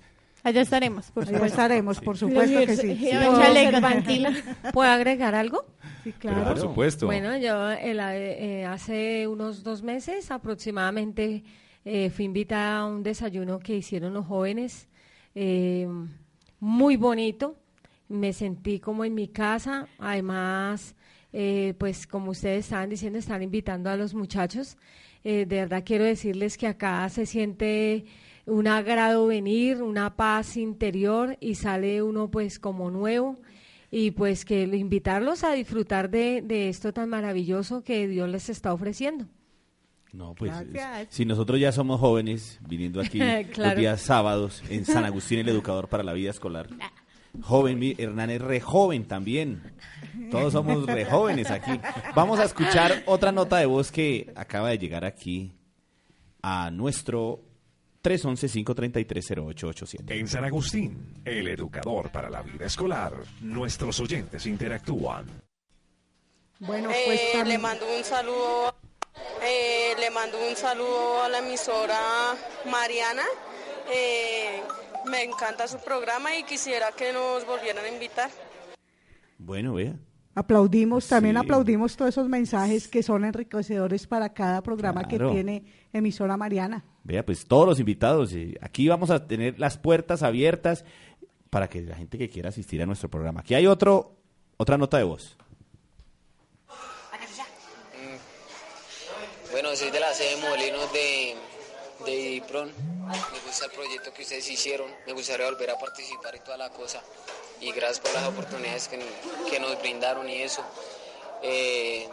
[0.45, 1.47] Allá estaremos, por Allá supuesto.
[1.61, 2.97] estaremos, por supuesto que sí.
[2.97, 3.71] Sí, ¿Puedo, chaleco.
[3.73, 4.37] Servantina,
[4.73, 5.65] ¿puedo agregar algo?
[6.05, 6.45] Sí, Pero claro.
[6.51, 7.07] por supuesto.
[7.07, 11.43] Bueno, yo el, eh, hace unos dos meses aproximadamente
[11.85, 14.89] eh, fui invitada a un desayuno que hicieron los jóvenes,
[15.35, 15.89] eh,
[16.61, 17.57] muy bonito.
[18.09, 19.87] Me sentí como en mi casa.
[19.99, 20.95] Además,
[21.33, 24.77] eh, pues como ustedes estaban diciendo, están invitando a los muchachos.
[25.25, 28.07] Eh, de verdad quiero decirles que acá se siente
[28.49, 33.39] un agrado venir, una paz interior y sale uno pues como nuevo
[33.91, 38.73] y pues que invitarlos a disfrutar de, de esto tan maravilloso que Dios les está
[38.73, 39.27] ofreciendo.
[40.13, 41.15] No, pues Gracias.
[41.15, 43.21] si nosotros ya somos jóvenes viniendo aquí
[43.57, 46.69] los días sábados en San Agustín, el educador para la vida escolar.
[47.43, 49.63] Joven, mi Hernán es re joven también.
[50.31, 51.79] Todos somos re jóvenes aquí.
[52.15, 55.53] Vamos a escuchar otra nota de voz que acaba de llegar aquí
[56.43, 57.48] a nuestro
[58.03, 60.11] 311-533-0887.
[60.13, 65.27] En San Agustín, el educador para la vida escolar, nuestros oyentes interactúan.
[66.61, 68.75] Bueno, Eh, pues le también- mando un saludo,
[69.43, 71.99] eh, le mando un saludo a la emisora
[72.71, 73.23] Mariana.
[73.93, 74.61] Eh,
[75.11, 78.31] me encanta su programa y quisiera que nos volvieran a invitar.
[79.39, 79.95] Bueno, vea.
[80.35, 81.41] Aplaudimos, también Sí.
[81.41, 85.29] aplaudimos todos esos mensajes que son enriquecedores para cada programa Claro.
[85.31, 86.85] que tiene emisora Mariana.
[87.09, 90.85] Vea, pues todos los invitados, eh, aquí vamos a tener las puertas abiertas
[91.49, 93.41] para que la gente que quiera asistir a nuestro programa.
[93.41, 94.13] Aquí hay otro,
[94.59, 95.39] otra nota de voz.
[99.51, 101.35] Bueno, soy de la sede de Molinos de,
[102.05, 102.43] de.
[102.53, 104.91] Me gusta el proyecto que ustedes hicieron.
[105.07, 107.03] Me gustaría volver a participar y toda la cosa.
[107.63, 109.01] Y gracias por las oportunidades que,
[109.51, 110.63] que nos brindaron y eso.
[111.43, 112.07] Eh,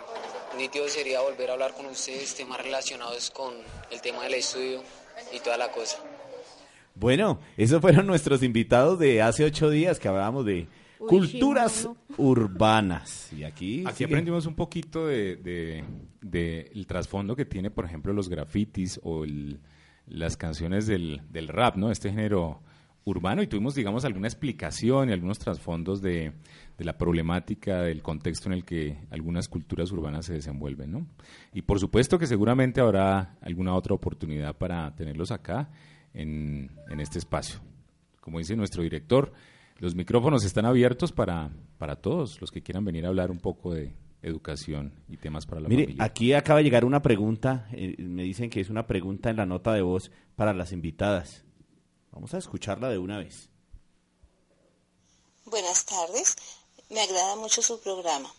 [0.58, 3.54] nítido sería volver a hablar con ustedes temas relacionados con
[3.92, 4.82] el tema del estudio
[5.34, 5.98] y toda la cosa.
[6.96, 10.68] Bueno, esos fueron nuestros invitados de hace ocho días que hablábamos de
[11.00, 13.32] Uy, culturas urbanas.
[13.34, 14.06] Y aquí, Aquí sigue.
[14.06, 15.84] aprendimos un poquito de, de-
[16.22, 19.60] de el trasfondo que tiene, por ejemplo, los grafitis o el-
[20.08, 21.92] las canciones del, del rap, ¿no?
[21.92, 22.62] Este género
[23.04, 26.32] urbano y tuvimos, digamos, alguna explicación y algunos trasfondos de,
[26.78, 31.08] de la problemática, del contexto en el que algunas culturas urbanas se desenvuelven, ¿no?
[31.54, 35.70] Y por supuesto que seguramente habrá alguna otra oportunidad para tenerlos acá
[36.14, 37.60] en, en este espacio.
[38.20, 39.32] Como dice nuestro director,
[39.78, 43.74] los micrófonos están abiertos para, para todos los que quieran venir a hablar un poco
[43.74, 46.04] de educación y temas para la Mire, familia.
[46.04, 49.46] aquí acaba de llegar una pregunta, eh, me dicen que es una pregunta en la
[49.46, 51.46] nota de voz para las invitadas.
[52.12, 53.50] Vamos a escucharla de una vez.
[55.46, 56.36] Buenas tardes,
[56.90, 58.32] me agrada mucho su programa.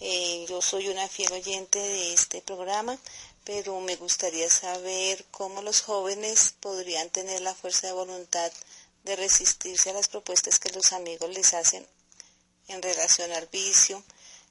[0.00, 2.98] Eh, yo soy una fiel oyente de este programa,
[3.44, 8.50] pero me gustaría saber cómo los jóvenes podrían tener la fuerza de voluntad
[9.04, 11.86] de resistirse a las propuestas que los amigos les hacen
[12.68, 14.02] en relación al vicio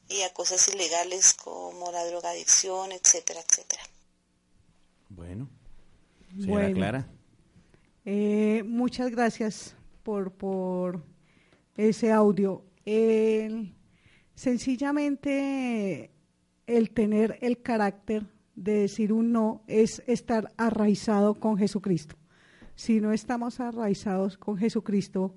[0.10, 3.82] y a cosas ilegales como la drogadicción, etcétera, etcétera.
[5.10, 5.50] Bueno,
[6.30, 6.76] señora Bueno.
[6.76, 7.08] Clara.
[8.06, 11.04] Eh, muchas gracias por, por
[11.76, 12.64] ese audio.
[14.36, 16.12] Sencillamente
[16.68, 18.26] el tener el carácter
[18.56, 22.16] de decir un no es estar arraizado con Jesucristo.
[22.76, 25.36] Si no estamos arraizados con Jesucristo,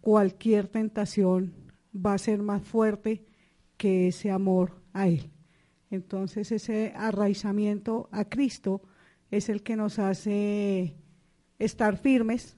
[0.00, 1.54] cualquier tentación
[1.94, 3.24] va a ser más fuerte
[3.76, 5.30] que ese amor a Él.
[5.90, 8.82] Entonces ese arraizamiento a Cristo
[9.30, 10.96] es el que nos hace
[11.58, 12.56] estar firmes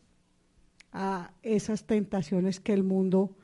[0.93, 3.37] a esas tentaciones que el mundo,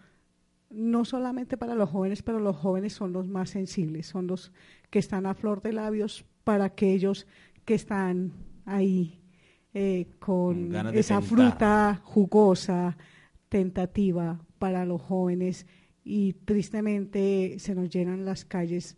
[0.72, 4.52] no solamente para los jóvenes, pero los jóvenes son los más sensibles, son los
[4.90, 7.26] que están a flor de labios para aquellos
[7.64, 8.32] que están
[8.64, 9.20] ahí
[9.74, 11.22] eh, Con esa tentar.
[11.22, 12.96] fruta jugosa,
[13.48, 15.66] tentativa para los jóvenes
[16.04, 18.96] y tristemente se nos llenan las calles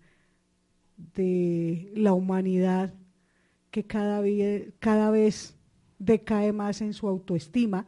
[0.97, 2.95] de la humanidad
[3.71, 4.23] que cada,
[4.79, 5.57] cada vez
[5.99, 7.87] decae más en su autoestima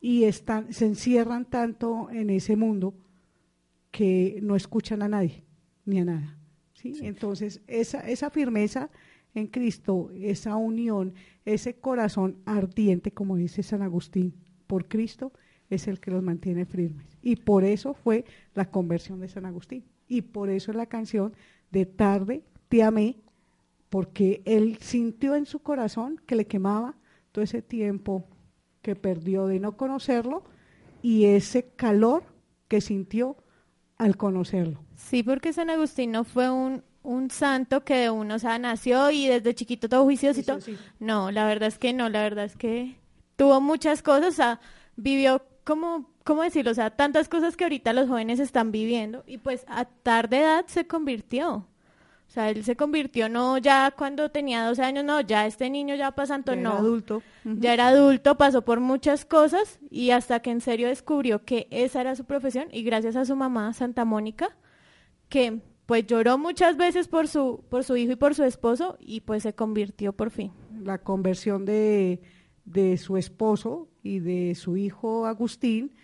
[0.00, 2.94] y están, se encierran tanto en ese mundo
[3.90, 5.44] que no escuchan a nadie
[5.84, 6.38] ni a nada.
[6.74, 6.98] ¿sí?
[7.02, 8.90] Entonces, esa, esa firmeza
[9.34, 14.34] en Cristo, esa unión, ese corazón ardiente, como dice San Agustín,
[14.66, 15.32] por Cristo,
[15.70, 17.18] es el que los mantiene firmes.
[17.22, 18.24] Y por eso fue
[18.54, 19.84] la conversión de San Agustín.
[20.06, 21.34] Y por eso es la canción
[21.70, 23.16] de Tarde te amé,
[23.88, 26.96] porque él sintió en su corazón que le quemaba
[27.32, 28.26] todo ese tiempo
[28.82, 30.42] que perdió de no conocerlo
[31.02, 32.24] y ese calor
[32.68, 33.36] que sintió
[33.96, 34.80] al conocerlo.
[34.96, 39.10] Sí, porque San Agustín no fue un, un santo que de uno, o sea, nació
[39.10, 40.58] y desde chiquito todo juiciosito.
[40.98, 42.96] No, la verdad es que no, la verdad es que
[43.36, 44.60] tuvo muchas cosas, o sea,
[44.96, 46.70] vivió como, ¿cómo decirlo?
[46.70, 50.64] O sea, tantas cosas que ahorita los jóvenes están viviendo y pues a tarde edad
[50.66, 51.66] se convirtió.
[52.28, 55.94] O sea, él se convirtió no ya cuando tenía 12 años, no, ya este niño
[55.94, 56.70] ya pasando, Ya no.
[56.72, 57.22] era adulto.
[57.44, 62.02] Ya era adulto, pasó por muchas cosas y hasta que en serio descubrió que esa
[62.02, 64.56] era su profesión y gracias a su mamá, Santa Mónica,
[65.30, 69.22] que pues lloró muchas veces por su, por su hijo y por su esposo y
[69.22, 70.52] pues se convirtió por fin.
[70.84, 72.20] La conversión de,
[72.66, 75.94] de su esposo y de su hijo Agustín,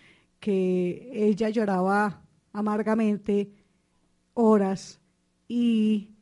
[0.41, 2.23] que ella lloraba
[2.55, 3.51] amargamente
[4.33, 5.01] horas
[5.49, 6.14] y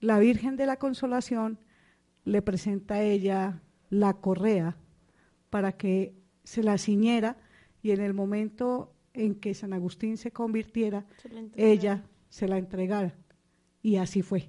[0.00, 1.58] la Virgen de la Consolación
[2.24, 4.76] le presenta a ella la correa
[5.50, 7.36] para que se la ciñera
[7.82, 13.14] y en el momento en que San Agustín se convirtiera, Se ella se la entregara.
[13.82, 14.48] Y así fue.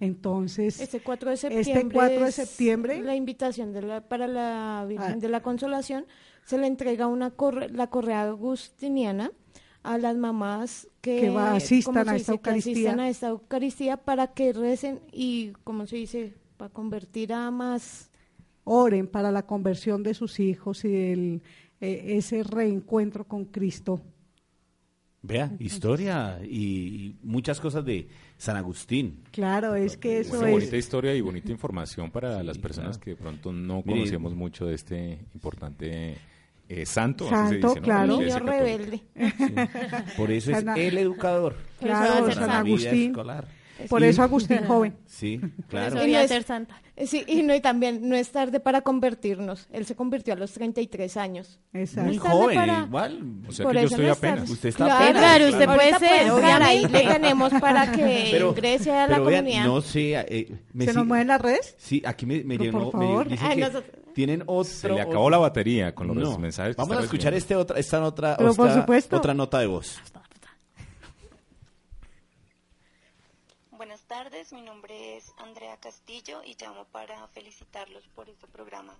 [0.00, 4.26] Entonces, Este 4 de septiembre, este 4 de es septiembre la invitación de la- para
[4.28, 5.16] la Virgen Ah.
[5.16, 6.04] de la Consolación
[6.44, 9.32] se le entrega una corre- la correa agustiniana
[9.82, 12.32] a las mamás que, Que va- asistan ¿cómo se a dice?
[12.34, 13.04] esta Que asistan Eucaristía.
[13.04, 18.10] a esta Eucaristía para que recen y, como se dice, para convertir a más
[18.64, 21.42] oren para la conversión de sus hijos y el,
[21.80, 24.00] eh, ese reencuentro con Cristo.
[25.24, 28.08] Vea, historia y, y muchas cosas de
[28.38, 29.22] San Agustín.
[29.30, 30.52] Claro, es que eso Bueno, es...
[30.52, 34.66] bonita historia y bonita información para las personas que de pronto no Mire, conocemos mucho
[34.66, 36.16] de este importante
[36.80, 37.24] eh, santo.
[37.24, 37.82] se Santo, dice, ¿no?
[37.86, 38.16] claro.
[38.18, 39.02] Niño rebelde.
[40.16, 41.56] Por eso es Sana- el educador.
[41.80, 42.50] Claro, San.
[42.50, 43.10] Agustín.
[43.10, 43.46] escolar.
[43.88, 44.94] Por eso Agustín joven.
[45.06, 45.86] Sí, Por claro.
[45.88, 46.78] eso Y quería no es- ser santa.
[47.06, 49.66] Sí, y, no, y también no es tarde para convertirnos.
[49.72, 51.58] Él se convirtió a los 33 años.
[51.72, 52.06] Exacto.
[52.08, 53.22] Muy No joven, para- igual.
[53.48, 54.50] O sea Por que yo estoy no apenas.
[54.50, 58.92] Usted está Claro, apenas, Claro, usted puede ser, ahí le tenemos para que Pero- ingrese
[58.92, 59.64] a la pero vean, comunidad.
[59.64, 61.74] no sé, eh, me ¿Se nos mueven las redes?
[61.78, 63.28] Sí, aquí me, me llenó, por me favor.
[63.28, 64.64] dice Ay, que nosotros- tienen otro...
[64.64, 66.38] Se le acabó la batería con los No.
[66.38, 66.76] mensajes.
[66.76, 69.16] que Vamos a escuchar este otra, esta otra, Pero por otra- supuesto.
[69.16, 69.98] otra nota de voz.
[73.70, 78.94] Buenas tardes, mi nombre es Andrea Castillo y llamo para felicitarlos por este programa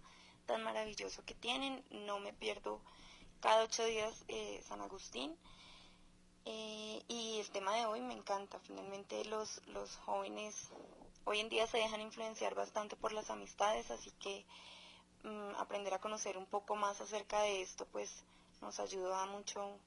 [0.46, 1.82] tan maravilloso que tienen.
[1.90, 2.80] No me pierdo
[3.40, 5.34] cada ocho días eh, San Agustín.
[6.44, 8.58] Eh, y el tema de hoy me encanta.
[8.60, 10.68] Finalmente los, los jóvenes
[11.24, 14.44] hoy en día se dejan influenciar bastante por las amistades, así que
[15.24, 18.24] mm, aprender a conocer un poco más acerca de esto pues
[18.60, 19.78] nos ayuda mucho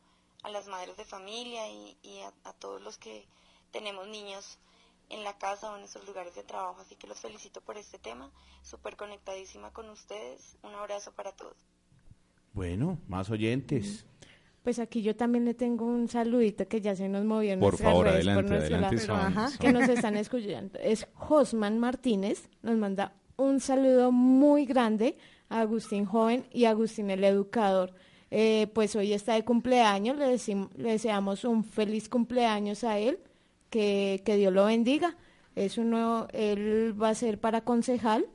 [0.44, 3.26] a las madres de familia y, y a, a todos los que
[3.72, 4.60] tenemos niños
[5.10, 6.82] en la casa o en nuestros lugares de trabajo.
[6.82, 8.32] Así que los felicito por este tema.
[8.64, 10.58] Súper conectadísima con ustedes.
[10.64, 11.56] Un abrazo para todos.
[12.54, 14.06] Bueno, más oyentes.
[14.64, 17.74] Pues aquí yo también le tengo un saludito que ya se nos movió en Por
[17.74, 19.06] nuestras favor, redes, por nuestro adelante, lado.
[19.06, 20.80] son- Ajá, son- que nos están escuchando.
[20.80, 25.18] Es Josman Martínez, nos manda un saludo muy grande
[25.50, 27.94] a Agustín Joven y a Agustín el Educador.
[28.32, 30.38] eh, pues hoy está de cumpleaños, le,
[30.78, 33.20] le deseamos un feliz cumpleaños a él,
[33.70, 35.16] que, que Dios lo bendiga.
[35.56, 38.26] Es un nuevo, él va a ser para concejal,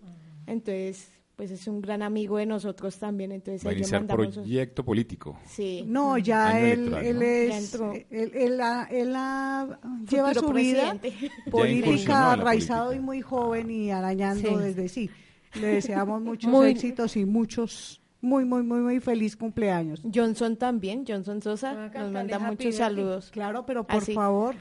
[0.46, 1.10] entonces
[1.40, 5.38] pues es un gran amigo de nosotros también, entonces Va a iniciar proyecto político.
[5.46, 5.82] Sí.
[5.86, 7.22] No, ya él, él ¿no?
[7.22, 11.30] es, Ya él, él ha- él ha- lleva su vida presidente.
[11.50, 14.54] Política arraizado y muy joven y arañando Sí.
[14.64, 15.10] desde sí.
[15.54, 20.02] Le deseamos muchos Muy- éxitos y muchos, muy, muy, muy, muy feliz cumpleaños.
[20.14, 23.30] Johnson también, Johnson Sosa, nos manda muchos saludos.
[23.30, 24.12] Claro, pero por Así.
[24.12, 24.56] favor.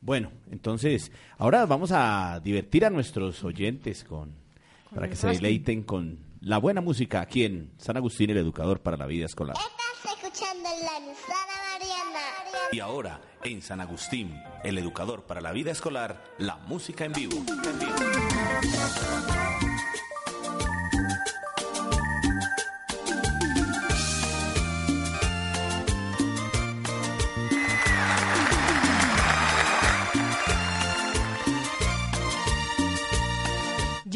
[0.00, 4.30] Bueno, entonces, ahora vamos a divertir a nuestros oyentes con,
[4.94, 8.96] para que se deleiten con la buena música aquí en San Agustín, el educador para
[8.96, 9.56] la vida escolar.
[9.56, 11.36] Estás escuchando la emisora
[11.72, 12.20] Mariana.
[12.72, 17.36] Y ahora, en San Agustín, el educador para la vida escolar, la música en vivo.
[17.36, 17.94] En vivo.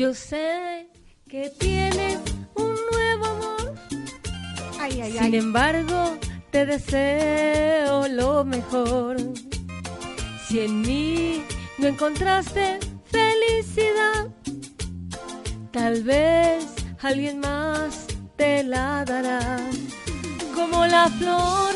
[0.03, 0.89] Yo sé
[1.29, 2.19] que tienes
[2.57, 3.75] un nuevo amor.
[4.81, 5.37] Ay, ay, Sin ay.
[5.37, 6.19] embargo,
[6.51, 9.17] te deseo lo mejor.
[10.49, 11.45] Si en mí
[11.79, 14.27] no encontraste felicidad,
[15.71, 16.67] tal vez
[17.01, 19.57] alguien más te la dará.
[20.53, 21.75] Como la flor,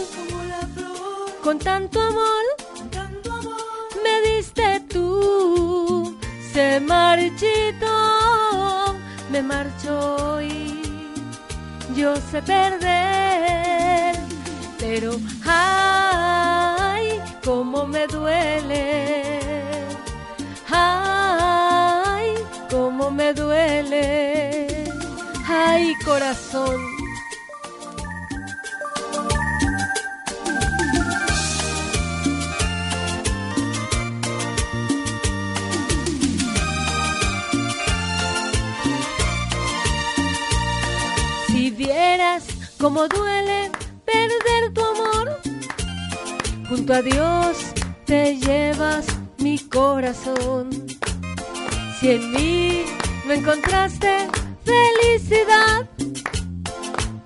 [1.45, 2.45] con tanto amor,
[4.03, 6.17] me diste tú.
[6.57, 7.86] Se marchito,
[9.37, 10.81] me marcho y
[11.95, 14.17] yo sé perder,
[14.79, 15.13] pero
[15.45, 19.85] ay, cómo me duele,
[20.71, 22.35] ay,
[22.71, 24.91] cómo me duele,
[25.47, 26.96] ay, corazón.
[42.79, 43.71] Cómo duele
[44.05, 45.41] perder tu amor,
[46.69, 47.57] junto a Dios
[48.05, 49.07] te llevas
[49.39, 50.71] mi corazón.
[51.99, 52.85] Si en mí
[53.27, 54.29] no encontraste
[54.65, 55.89] felicidad,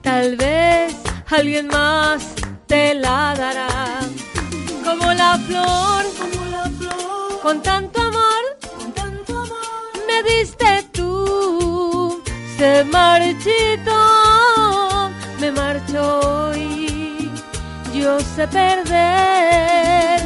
[0.03, 0.95] tal vez
[1.31, 2.35] alguien más
[2.67, 4.01] te la dará.
[4.85, 6.05] Como la flor,
[7.43, 8.43] con tanto amor,
[10.07, 12.23] me diste tú.
[12.57, 14.30] Se marchito,
[16.11, 17.31] marcho y
[17.93, 20.21] yo sé perder,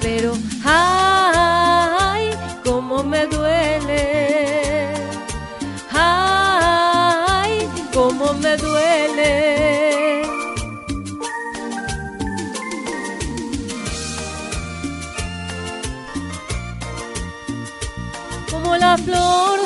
[0.00, 0.32] pero
[0.64, 2.30] ay,
[2.64, 4.94] cómo me duele,
[5.92, 10.22] ay, cómo me duele.
[18.50, 19.58] Como la flor,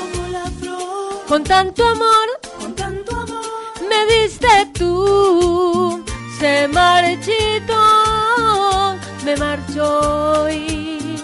[1.28, 2.28] con tanto amor,
[3.88, 5.41] me diste tú,
[6.72, 7.78] marchito,
[9.24, 11.22] me marchó y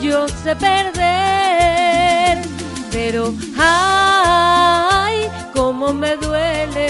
[0.00, 2.38] yo sé perder,
[2.92, 6.88] pero ay, cómo me duele,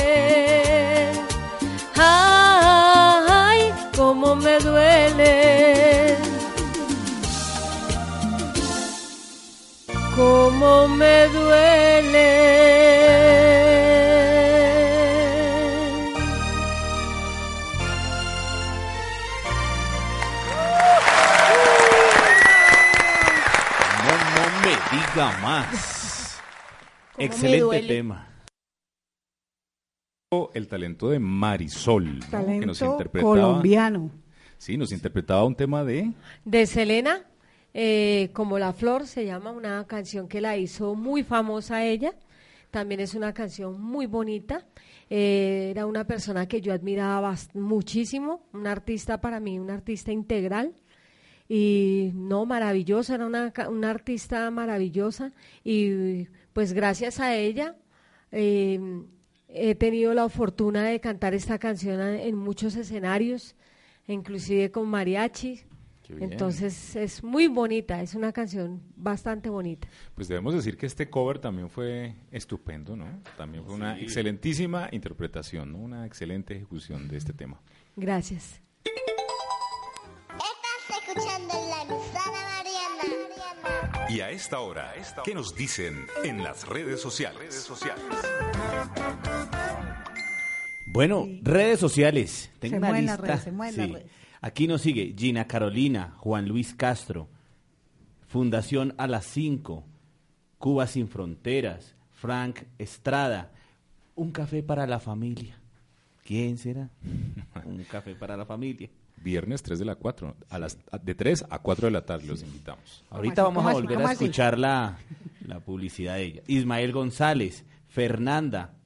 [1.97, 5.61] ay, cómo me duele.
[10.17, 12.80] Cómo me duele.
[25.21, 26.41] Diga más.
[27.19, 28.27] Excelente tema.
[30.55, 32.47] El talento de Marisol, ¿no?
[32.47, 33.35] que nos interpretaba.
[33.35, 34.11] colombiano.
[34.59, 36.13] Sí, nos interpretaba un tema de.
[36.45, 37.25] de Selena,
[37.75, 42.15] eh, como La Flor, se llama una canción que la hizo muy famosa ella.
[42.71, 44.65] También es una canción muy bonita.
[45.09, 50.73] Eh, era una persona que yo admiraba muchísimo, un artista para mí, un artista integral.
[51.53, 55.33] Y no, maravillosa, era una, ca- una artista maravillosa.
[55.65, 57.75] Y pues gracias a ella
[58.31, 58.79] eh,
[59.49, 63.57] he tenido la fortuna de cantar esta canción en muchos escenarios,
[64.07, 65.63] inclusive con mariachi.
[66.33, 69.89] Entonces es muy bonita, es una canción bastante bonita.
[70.15, 73.07] Pues debemos decir que este cover también fue estupendo, ¿no?
[73.37, 75.79] También fue una excelentísima interpretación, ¿no?
[75.79, 77.61] Una excelente ejecución de este tema.
[77.97, 78.61] Gracias.
[84.13, 84.93] Y a esta hora,
[85.25, 87.71] ¿qué nos dicen en las redes sociales?
[90.93, 92.51] Bueno, redes sociales.
[92.59, 93.39] Tengo Se una mueven las lista.
[93.39, 93.81] se las Sí.
[93.87, 94.11] redes.
[94.41, 97.29] Aquí nos sigue Gina Carolina, Juan Luis Castro,
[98.27, 99.85] Fundación a las 5,
[100.59, 103.53] Cuba sin Fronteras, Frank Estrada,
[104.17, 105.59] Un café para la familia.
[106.25, 106.91] ¿Quién será?
[107.65, 108.91] Un café para la familia.
[109.23, 112.43] Viernes 3 de la 4, a las, de 3 a 4 de la tarde los
[112.43, 113.05] invitamos.
[113.11, 114.99] Ahorita vamos a volver a escuchar la,
[115.47, 116.43] la publicidad de ella.
[116.47, 118.77] Ismael González, Fernanda,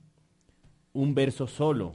[0.93, 1.95] Un verso solo,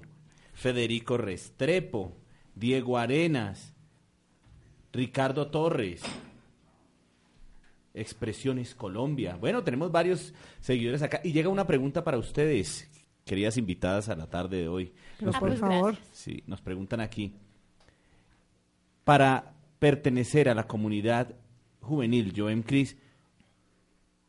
[0.54, 2.18] Federico Restrepo,
[2.56, 3.74] Diego Arenas,
[4.92, 6.02] Ricardo Torres,
[7.94, 9.36] Expresiones Colombia.
[9.36, 11.22] Bueno, tenemos varios seguidores acá.
[11.24, 12.90] Y llega una pregunta para ustedes,
[13.26, 14.94] queridas invitadas a la tarde de hoy.
[15.22, 15.98] Ah, por pues, favor.
[16.12, 17.34] Sí, nos preguntan aquí.
[19.10, 21.34] Para pertenecer a la comunidad
[21.82, 22.96] juvenil Joem Cris,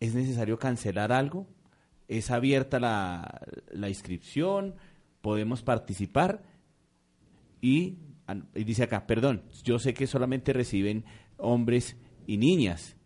[0.00, 1.46] ¿es necesario cancelar algo?
[2.08, 4.76] ¿Es abierta la, inscripción?
[5.20, 6.42] ¿Podemos participar?
[7.60, 11.04] Y, an- y dice acá, perdón, yo sé que solamente reciben
[11.36, 12.96] hombres y niñas,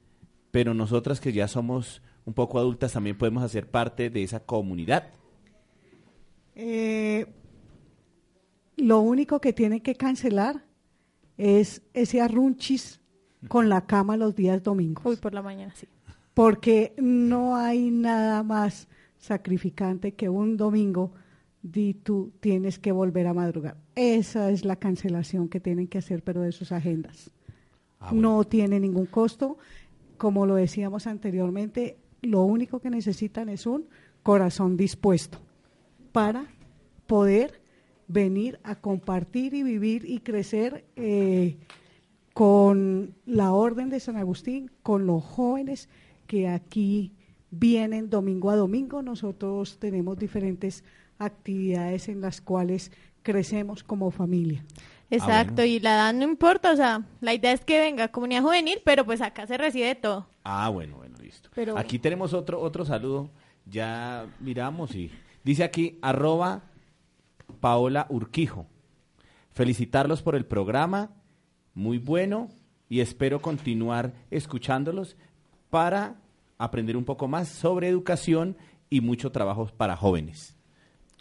[0.53, 5.11] pero nosotras que ya somos un poco adultas también podemos hacer parte de esa comunidad.
[6.55, 7.27] Eh,
[8.77, 10.73] lo único que tienen que cancelar
[11.37, 13.01] es ese arrunchis
[13.49, 15.05] con la cama los días domingos.
[15.05, 15.87] Uy, por la mañana, sí.
[16.33, 21.13] Porque no hay nada más sacrificante que un domingo
[21.63, 23.77] di tú tienes que volver a madrugar.
[23.95, 27.31] Esa es la cancelación que tienen que hacer, pero de sus agendas.
[28.13, 29.57] No tiene ningún costo.
[30.19, 33.87] Como lo decíamos anteriormente, lo único que necesitan es un
[34.23, 35.39] corazón dispuesto
[36.13, 36.47] para
[37.07, 37.64] poder
[38.09, 41.57] venir a compartir y vivir y crecer eh,
[42.33, 45.89] con la Orden de San Agustín, con los jóvenes
[46.27, 47.13] que aquí
[47.51, 49.03] vienen domingo a domingo.
[49.03, 50.85] Nosotros tenemos diferentes
[51.19, 52.91] actividades en las cuales
[53.23, 54.65] crecemos como familia.
[55.11, 58.79] Exacto, y la edad no importa, o sea, la idea es que venga comunidad juvenil,
[58.85, 60.27] pero pues acá se recibe todo.
[60.43, 61.51] Ah, bueno, bueno, listo.
[61.55, 63.31] Pero- Aquí tenemos otro, otro saludo.
[63.67, 65.11] Ya miramos y
[65.45, 66.65] dice aquí, arroba
[67.61, 68.67] Paola Urquijo.
[69.53, 71.11] Felicitarlos por el programa,
[71.75, 72.51] muy bueno,
[72.89, 75.17] y espero continuar escuchándolos
[75.71, 76.17] para
[76.59, 78.57] aprender un poco más sobre educación
[78.91, 80.55] y mucho trabajo para jóvenes.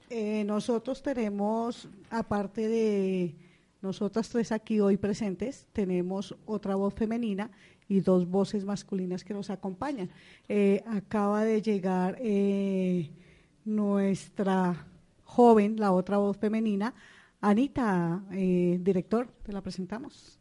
[0.09, 3.35] Eh, nosotros tenemos, aparte de
[3.81, 7.49] nosotras tres aquí hoy presentes, tenemos otra voz femenina
[7.87, 10.09] y dos voces masculinas que nos acompañan.
[10.47, 13.09] Eh, acaba de llegar eh,
[13.65, 14.85] nuestra
[15.33, 16.93] joven, la otra voz femenina,
[17.41, 20.39] Anita, eh, director, te la presentamos.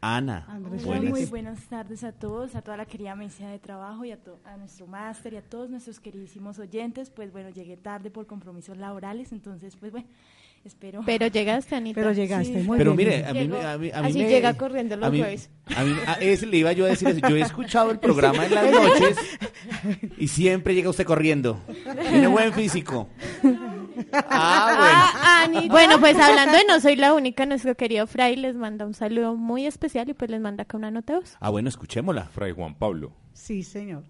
[0.00, 1.10] Ana, Andrés buenas.
[1.10, 4.38] Muy buenas tardes a todos, a toda la querida mesa de trabajo y a, to-
[4.44, 7.08] a nuestro máster y a todos nuestros queridísimos oyentes.
[7.10, 10.06] Pues bueno, llegué tarde por compromisos laborales, entonces pues bueno,
[10.64, 11.00] espero.
[11.06, 11.98] Pero llegaste, Anita.
[12.00, 13.08] Pero llegaste, muy Pero bien.
[13.08, 13.44] mire, a mí, a
[13.78, 15.48] mí, a mí Así me- llega corriendo los a mí- jueves.
[15.74, 17.20] a mí- a ese le iba yo a decir eso.
[17.26, 19.16] Yo he escuchado el programa en las noches
[20.18, 21.60] y siempre llega usted corriendo.
[22.10, 23.08] Tiene buen físico.
[24.28, 25.68] Ah, bueno.
[25.68, 29.34] Bueno, pues hablando de no soy la única, nuestro querido Fray les manda un saludo
[29.34, 31.36] muy especial y pues les manda acá una nota de voz.
[31.40, 32.24] Ah, bueno, escuchémosla.
[32.26, 33.12] Fray Juan Pablo.
[33.32, 34.04] Sí, señor.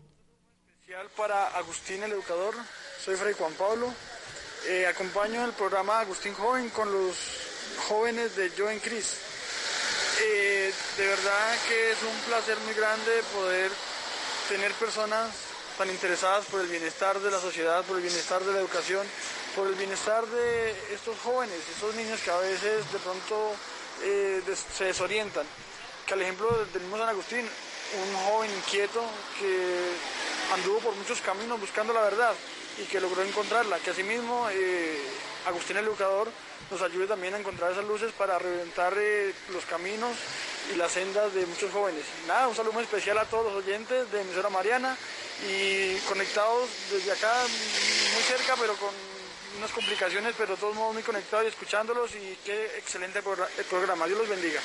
[0.86, 2.54] especial para Agustín el Educador.
[3.02, 3.92] Soy Fray Juan Pablo.
[4.68, 7.16] Eh, acompaño el programa Agustín Joven con los
[7.88, 9.20] jóvenes de Joven Cris.
[10.22, 13.70] Eh, de verdad que es un placer muy grande poder
[14.48, 15.28] tener personas
[15.76, 19.06] tan interesadas por el bienestar de la sociedad, por el bienestar de la educación,
[19.54, 23.52] por el bienestar de estos jóvenes, estos niños que a veces de pronto
[24.02, 24.42] eh,
[24.76, 25.46] se desorientan.
[26.06, 29.02] Que al ejemplo del mismo San Agustín, un joven inquieto
[29.38, 29.92] que
[30.52, 32.34] anduvo por muchos caminos buscando la verdad
[32.78, 34.98] y que logró encontrarla, que asimismo eh,
[35.46, 36.28] Agustín el Educador
[36.70, 40.12] nos ayude también a encontrar esas luces para reventar eh, los caminos
[40.72, 42.04] y las sendas de muchos jóvenes.
[42.26, 44.96] Nada, un saludo muy especial a todos los oyentes de emisora Mariana
[45.48, 47.34] y conectados desde acá,
[48.14, 49.13] muy cerca, pero con
[49.58, 54.06] unas complicaciones, pero de todos modos muy conectados y escuchándolos y qué excelente el programa.
[54.06, 54.60] Dios los bendiga.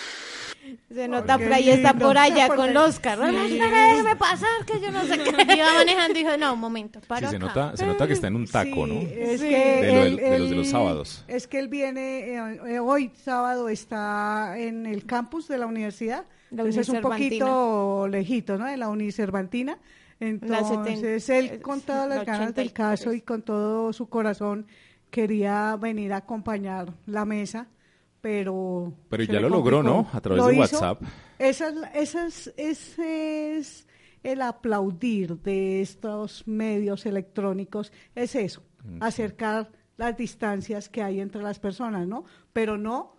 [0.93, 3.29] Se nota por ahí, está por allá Por con los carros.
[3.29, 3.57] Sí.
[3.59, 5.29] Déjeme pasar, que yo no sé qué.
[5.55, 8.27] Iba manejando y dijo, no, un momento, Sí, paro se nota, se nota que está
[8.27, 8.99] en un taco, ¿no?
[8.99, 11.23] Es De que lo- él- de los de los sábados.
[11.27, 16.25] Es que él viene, eh, eh, hoy sábado está en el campus de la universidad.
[16.51, 18.65] La Entonces es un poquito lejito, ¿no?
[18.65, 19.77] De la Unicervantina.
[20.19, 22.73] Entonces él con todas la las ganas del 83.
[22.73, 24.67] caso y con todo su corazón
[25.09, 27.67] quería venir a acompañar la mesa,
[28.21, 28.93] pero...
[29.09, 29.81] Pero ya lo logró.
[29.81, 30.07] ¿no?
[30.13, 30.59] A través Lo de.
[30.59, 31.01] WhatsApp.
[31.39, 33.87] Esa es la- esa es- ese es
[34.23, 41.41] el aplaudir de estos medios electrónicos, es eso, Mm, acercar las distancias que hay entre
[41.41, 42.23] las personas, ¿no?
[42.53, 43.15] Pero no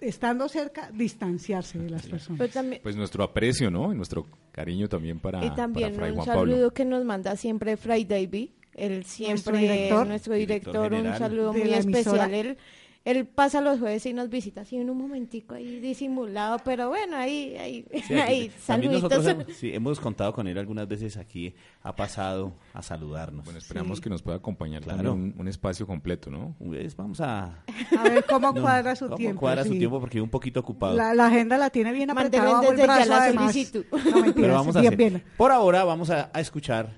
[0.00, 2.38] estando cerca, distanciarse de las personas.
[2.38, 3.92] Pero también- Pues nuestro aprecio, ¿no?
[3.92, 6.70] Y nuestro cariño también para, y también para Fray un Juan saludo Pablo.
[6.74, 10.06] que nos manda siempre Fray David, él siempre, director.
[10.06, 12.32] nuestro director, Director un saludo muy especial.
[12.34, 12.56] Él,
[13.04, 17.16] él pasa los jueves y nos visita así en un momentico ahí disimulado, pero bueno,
[17.16, 19.02] ahí, ahí, Sí, ahí, también saluditos.
[19.02, 23.44] nosotros hemos, sí, hemos contado con él algunas veces aquí, ha pasado a saludarnos.
[23.44, 25.02] Bueno, esperamos que nos pueda acompañar Claro.
[25.02, 26.54] también un, un espacio completo, ¿no?
[26.58, 27.62] Pues vamos a...
[27.98, 29.40] A ver cómo No, cuadra su ¿cómo tiempo.
[29.40, 30.94] cuadra su tiempo porque un poquito ocupado.
[30.96, 33.52] La, la agenda la tiene bien apretada desde ya brazo, la además.
[33.52, 33.84] solicitud.
[33.92, 34.98] No, mentiras, Pero vamos a bien, hacer.
[35.10, 35.24] bien.
[35.38, 36.90] Por ahora vamos a, a escuchar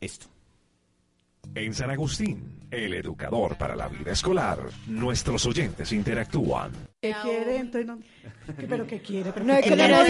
[0.00, 0.26] esto.
[1.54, 6.72] En San Agustín, el educador para la vida escolar, nuestros oyentes interactúan.
[7.00, 7.56] ¿Qué quiere?
[7.56, 7.98] Entonces no-
[8.58, 9.32] ¿Qué- ¿Pero qué quiere?
[9.32, 10.06] ¿Pero No, es que no las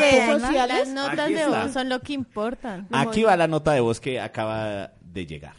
[0.00, 0.76] redes sociales.
[0.78, 2.88] Las notas Aquí de voz son lo que importan.
[2.92, 5.54] Aquí va la nota de voz que acaba de llegar.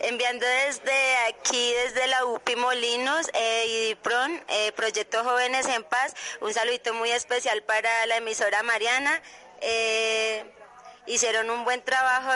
[0.00, 0.92] Enviando desde
[1.28, 6.92] aquí, desde la UPI Molinos eh, y DIPRON, eh, Proyecto Jóvenes en Paz, un saludito
[6.94, 9.20] muy especial para la emisora Mariana.
[9.62, 10.44] Eh,
[11.06, 12.30] hicieron un buen trabajo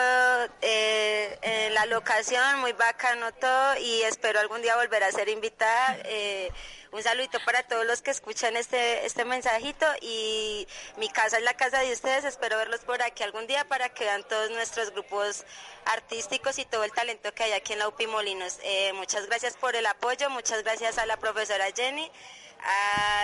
[0.61, 5.97] eh, en la locación, muy bacano todo y espero algún día volver a ser invitada.
[6.05, 6.51] Eh,
[6.91, 10.67] un saludito para todos los que escuchan este, este mensajito y
[10.97, 14.03] mi casa es la casa de ustedes, espero verlos por aquí algún día para que
[14.03, 15.45] vean todos nuestros grupos
[15.85, 18.59] artísticos y todo el talento que hay aquí en la UPI Molinos.
[18.63, 22.11] Eh, muchas gracias por el apoyo, muchas gracias a la profesora Jenny,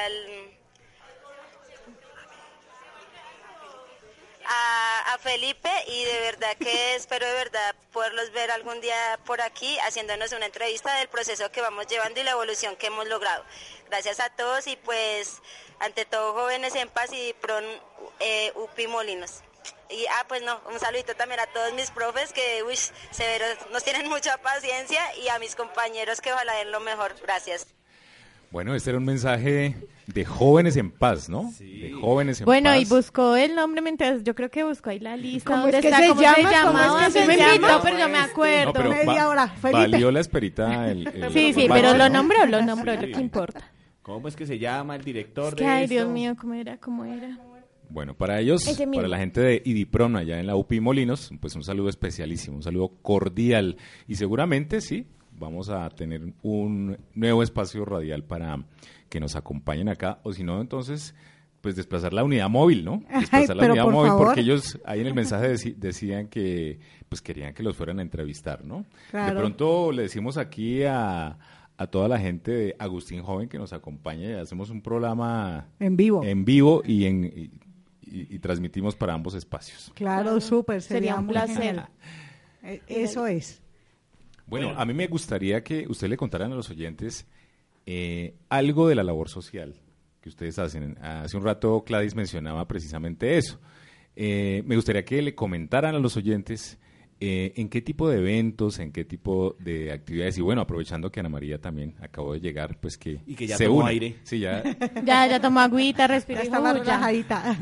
[0.06, 0.58] al
[4.48, 9.41] a, a Felipe y de verdad que espero de verdad poderlos ver algún día por
[9.41, 13.43] aquí haciéndonos una entrevista del proceso que vamos llevando y la evolución que hemos logrado.
[13.88, 15.41] Gracias a todos y pues
[15.80, 17.64] ante todo jóvenes en paz y pron
[18.20, 19.43] eh, UPI Molinos.
[19.89, 22.76] Y ah, pues no, un saludito también a todos mis profes que uy,
[23.12, 27.16] severos, nos tienen mucha paciencia y a mis compañeros que ojalá den lo mejor.
[27.22, 27.68] Gracias.
[28.50, 29.76] Bueno, este era un mensaje
[30.08, 31.51] de jóvenes en paz, ¿no?
[31.60, 32.82] De jóvenes en Bueno, paz.
[32.82, 35.49] y buscó el nombre mientras yo creo que buscó ahí la lista.
[35.51, 36.01] ¿Cómo ¿Dónde es que está?
[36.01, 36.36] se ¿Cómo llama?
[36.36, 37.05] se ¿Cómo es llamaba?
[37.05, 37.55] que se Se me llama?
[37.55, 38.66] invitó, pero yo me acuerdo.
[38.66, 39.78] No, pero Media hora, Felipe.
[39.80, 42.10] valió la esperita el, el- Sí, sí, el pero lo ¿no?
[42.10, 43.05] nombró, lo nombró, Sí.
[43.08, 43.72] lo que importa.
[44.01, 45.93] ¿Cómo es que se llama el director Es de que, ay, esto?
[45.95, 46.78] Dios mío, ¿cómo era?
[46.78, 47.38] ¿Cómo era?
[47.89, 51.64] Bueno, para ellos, para la gente de IDIPRON allá en la UPI Molinos, pues un
[51.64, 53.78] saludo especialísimo, un saludo cordial.
[54.08, 58.63] Y seguramente sí, vamos a tener un nuevo espacio radial para
[59.09, 61.15] que nos acompañen acá, o si no, entonces,
[61.61, 63.03] pues desplazar la unidad móvil, ¿no?
[63.09, 64.25] Ay, Desplazar la unidad por móvil, favor.
[64.27, 66.79] porque ellos ahí en el mensaje decían que,
[67.09, 68.85] pues querían que los fueran a entrevistar, ¿no?
[69.11, 69.33] Claro.
[69.35, 71.38] De pronto le decimos aquí a,
[71.77, 75.95] a toda la gente de Agustín Joven que nos acompaña y hacemos un programa En
[75.97, 76.23] vivo.
[76.23, 77.41] en vivo y, en, y,
[78.09, 79.91] y- y transmitimos para ambos espacios.
[79.95, 80.81] Claro, súper.
[80.81, 81.57] Sería un muy placer.
[81.57, 81.89] genial.
[82.63, 83.61] Eh, Eso es.
[84.48, 87.28] Bueno, a mí me gustaría que usted le contaran a los oyentes
[87.86, 89.76] eh, algo de la labor social
[90.22, 90.98] que ustedes hacen.
[91.02, 93.60] Hace un rato Gladys mencionaba precisamente eso.
[94.16, 96.80] Eh, me gustaría que le comentaran a los oyentes
[97.20, 101.20] eh, en qué tipo de eventos, en qué tipo de actividades, y bueno, aprovechando que
[101.20, 103.89] Ana María también acabó de llegar, pues que, Y que ya se tomó une.
[103.89, 104.16] aire.
[104.24, 104.64] Sí, ya,
[105.06, 106.41] Ya, ya tomó agüita, respiró.
[106.84, 107.58] Ya está.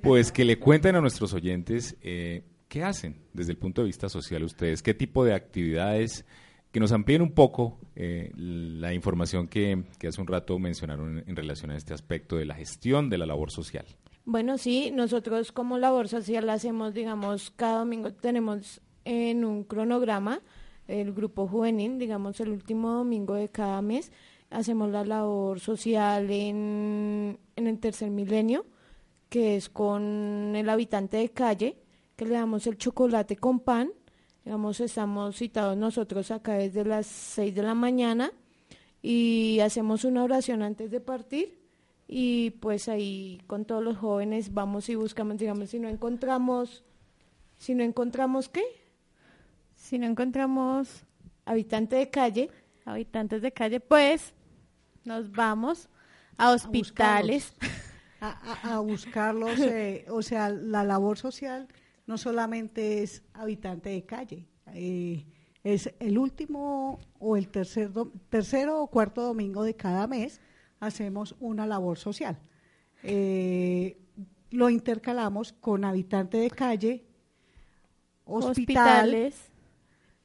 [0.00, 4.08] Pues que le cuenten a nuestros oyentes eh, qué hacen desde el punto de vista
[4.08, 6.24] social ustedes, qué tipo de actividades,
[6.70, 11.36] que nos amplíen un poco eh, la información que, hace un rato mencionaron en, en
[11.36, 13.84] relación a este aspecto de la gestión de la labor social.
[14.24, 20.40] Bueno, sí, nosotros como labor social hacemos, digamos, cada domingo tenemos en un cronograma
[20.86, 24.12] el grupo juvenil, digamos, el último domingo de cada mes,
[24.48, 28.64] hacemos la labor social en, en el tercer milenio,
[29.28, 31.76] que es con el habitante de calle,
[32.20, 33.90] que le damos el chocolate con pan,
[34.44, 38.30] digamos, estamos citados nosotros acá desde las 6 de la mañana
[39.00, 41.58] y hacemos una oración antes de partir
[42.06, 46.84] y pues ahí con todos los jóvenes vamos y buscamos, digamos, si no encontramos,
[47.56, 48.64] si no encontramos qué,
[49.76, 51.06] Si no encontramos
[51.46, 52.50] habitante de calle,
[52.84, 54.34] habitantes de calle, pues
[55.04, 55.88] nos vamos
[56.36, 57.54] a hospitales.
[58.20, 61.66] a, a- a buscarlos, eh, o sea, la labor social
[62.10, 65.24] no solamente es habitante de calle, eh,
[65.62, 70.40] es el último o el tercer do- tercero o cuarto domingo de cada mes
[70.80, 72.36] hacemos una labor social.
[73.04, 73.96] Eh,
[74.50, 77.04] lo intercalamos con habitante de calle,
[78.24, 78.50] hospital,
[79.14, 79.50] Hospitales.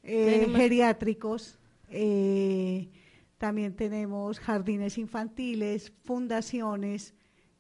[0.02, 1.60] eh, geriátricos,
[1.90, 2.90] eh,
[3.38, 7.14] también tenemos jardines infantiles, fundaciones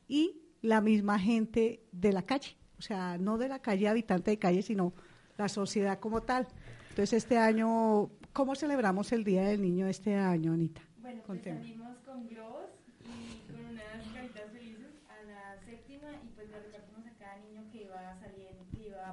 [0.08, 4.40] y la misma gente de la calle, o sea, no de la calle habitante de
[4.40, 4.94] calle, sino
[5.38, 6.48] la sociedad como tal.
[6.90, 10.82] Entonces, este año, ¿cómo celebramos el Día del Niño este año, Anita?
[11.02, 12.70] Bueno, pues salimos con globos
[13.04, 17.64] y con unas caritas felices a la séptima y pues le repartimos a cada niño
[17.72, 18.66] que iba saliendo,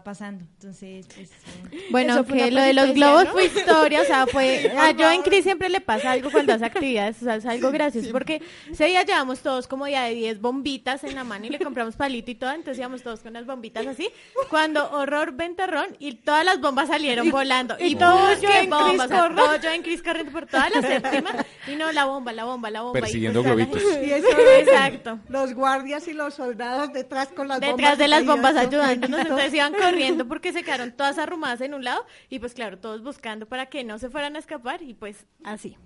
[0.05, 0.44] pasando.
[0.55, 1.30] Entonces, pues...
[1.30, 3.61] eh, Bueno, que lo de los globos especial, fue ¿no?
[3.72, 4.72] historia, o sea, fue...
[4.78, 7.70] A yo en Cris siempre le pasa algo cuando hace actividades, o sea, es algo
[7.70, 11.50] gracioso, porque ese día llevamos todos como ya de 10 bombitas en la mano y
[11.50, 14.09] le compramos palito y todo, entonces íbamos todos con las bombitas así,
[14.50, 18.50] cuando horror ventarrón y todas las bombas salieron Y- volando, y y, todo todo yo
[18.50, 21.30] en bombas, Cris o sea, yo en Cris corriendo por toda la séptima,
[21.66, 22.98] y no, la bomba, la bomba, la bomba.
[22.98, 23.82] y Persiguiendo pues, globitos.
[24.05, 24.26] Y eso
[24.59, 25.18] Exacto.
[25.28, 27.76] Los guardias y los soldados detrás con las bombas.
[27.76, 31.84] Detrás de las bombas ayudándonos, entonces iban corriendo porque se quedaron todas arrumadas en un
[31.84, 35.26] lado y pues claro, todos buscando para que no se fueran a escapar y pues
[35.45, 35.76] así.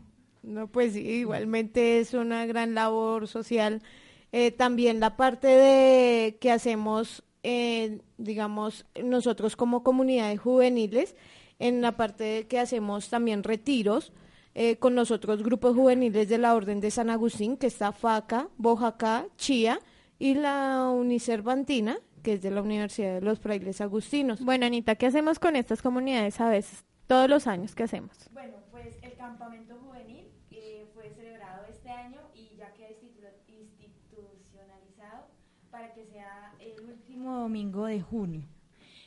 [0.43, 3.83] No, pues igualmente es una gran labor social.
[4.33, 11.17] Eh, también la parte de que hacemos, eh, digamos, nosotros como comunidades juveniles,
[11.59, 14.13] en la parte de que hacemos también retiros
[14.55, 18.49] eh, con los otros grupos juveniles de la Orden de San Agustín, que está FACA,
[18.57, 19.81] Bojacá, Chía
[20.19, 24.41] y la Unicervantina, que es de la Universidad de los Frailes Agustinos.
[24.45, 26.85] Bueno, Anita, ¿qué hacemos con estas comunidades a veces?
[27.07, 28.29] Todos los años, ¿qué hacemos?
[28.33, 33.31] Bueno, pues el campamento juvenil eh, fue celebrado este año y ya queda institu-
[33.79, 35.29] institucionalizado
[35.71, 38.43] para que sea el último domingo de junio.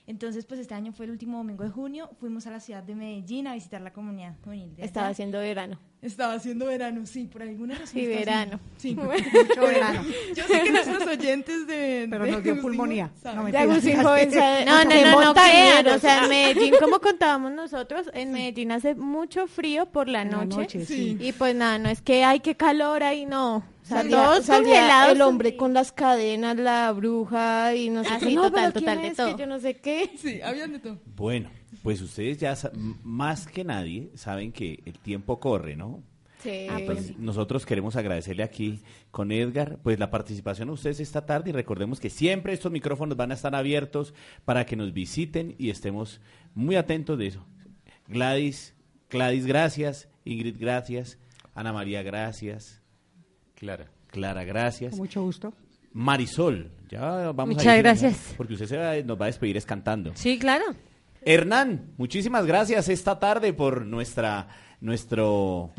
[0.10, 2.10] Entonces, pues este año fue el último domingo de junio.
[2.20, 4.76] Fuimos a la ciudad de Medellín a visitar la comunidad juvenil.
[4.76, 5.12] de Estaba allá.
[5.12, 5.78] haciendo verano.
[6.02, 7.90] Estaba haciendo verano, sí, por alguna razón.
[7.90, 8.60] Sí, verano.
[8.76, 10.02] haciendo- Sí, mucho verano.
[10.36, 12.08] Yo sé que nuestros oyentes de.
[12.10, 13.12] Pero de nos dio pulmonía.
[13.24, 13.46] No.
[13.56, 14.32] Agustín Joven
[14.66, 18.96] No, no, no, no crean, o sea, en Medellín, como contábamos nosotros, en Medellín hace
[18.96, 20.58] mucho frío por la En la noche.
[20.58, 21.18] noche, sí.
[21.20, 23.64] Y pues nada, no es que hay que calor ahí, no.
[23.90, 25.16] Salía, salía congelados.
[25.16, 28.34] el hombre con las cadenas, la bruja y no sé Ah, qué.
[28.36, 29.18] No, total, pero total, ¿quién de es?
[29.18, 29.36] todo.
[29.36, 30.12] Que yo no sé qué.
[30.18, 30.98] Sí, habían de todo.
[31.16, 31.50] Bueno,
[31.84, 32.56] pues ustedes ya
[33.04, 36.04] más que nadie saben que el tiempo corre, ¿no?
[36.42, 36.68] Sí.
[36.70, 38.80] Ah, pues nosotros queremos agradecerle aquí
[39.12, 43.18] con Edgar, pues la participación de ustedes esta tarde y recordemos que siempre estos micrófonos
[43.18, 44.14] van a estar abiertos
[44.46, 46.22] para que nos visiten y estemos
[46.56, 47.46] muy atentos de eso.
[48.08, 48.74] Gladys,
[49.10, 50.08] Gladys, gracias.
[50.24, 51.18] Ingrid, gracias.
[51.56, 52.79] Ana María, gracias.
[53.60, 53.86] Clara.
[54.08, 54.92] Clara, gracias.
[54.92, 55.54] Con mucho gusto.
[55.94, 58.34] Marisol, ya vamos Muchas a ir, gracias.
[58.38, 60.12] Porque usted se va- nos va a despedir es cantando.
[60.16, 60.66] Sí, claro.
[61.22, 64.48] Hernán, muchísimas gracias esta tarde por nuestra
[64.82, 65.72] nuestro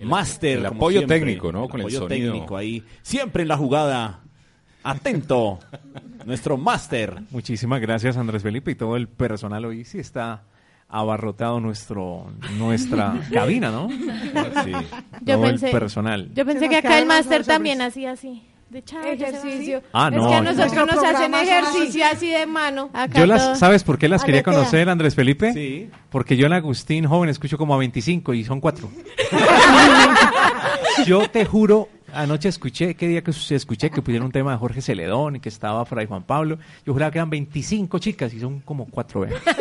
[0.00, 0.58] máster.
[0.58, 1.18] el apoyo siempre.
[1.20, 1.68] técnico, ¿no?
[1.68, 2.32] Con el apoyo sonido.
[2.32, 2.82] técnico ahí.
[3.02, 4.20] Siempre en la jugada.
[4.82, 5.58] Atento.
[6.26, 7.22] nuestro máster.
[7.30, 10.42] Muchísimas gracias Andrés Felipe y todo el personal hoy sí está
[10.88, 12.26] abarrotado nuestro
[12.56, 13.88] nuestra cabina, ¿no?
[13.90, 14.72] Sí.
[15.22, 16.30] Yo todo pensé, el personal.
[16.34, 18.42] yo pensé que acá el máster también hacía así.
[18.70, 19.02] De chao.
[19.02, 19.82] Ejercicio.
[19.94, 20.52] Ah, es no, que a no.
[20.52, 22.90] nosotros nos hacen ejercicio así de mano.
[22.92, 24.54] Acá Yo las, ¿sabes por qué las quería Aletea.
[24.54, 25.54] conocer, Andrés Felipe?
[25.54, 25.88] Sí.
[26.10, 28.90] Porque yo en Agustín joven escucho como a 25 y son cuatro.
[31.06, 34.58] yo te juro, anoche escuché, ¿qué día que se escuché que pusieron un tema de
[34.58, 36.58] Jorge Celedón y que estaba Fray Juan Pablo?
[36.84, 39.40] Yo juraba que eran 25 chicas y son como cuatro veces.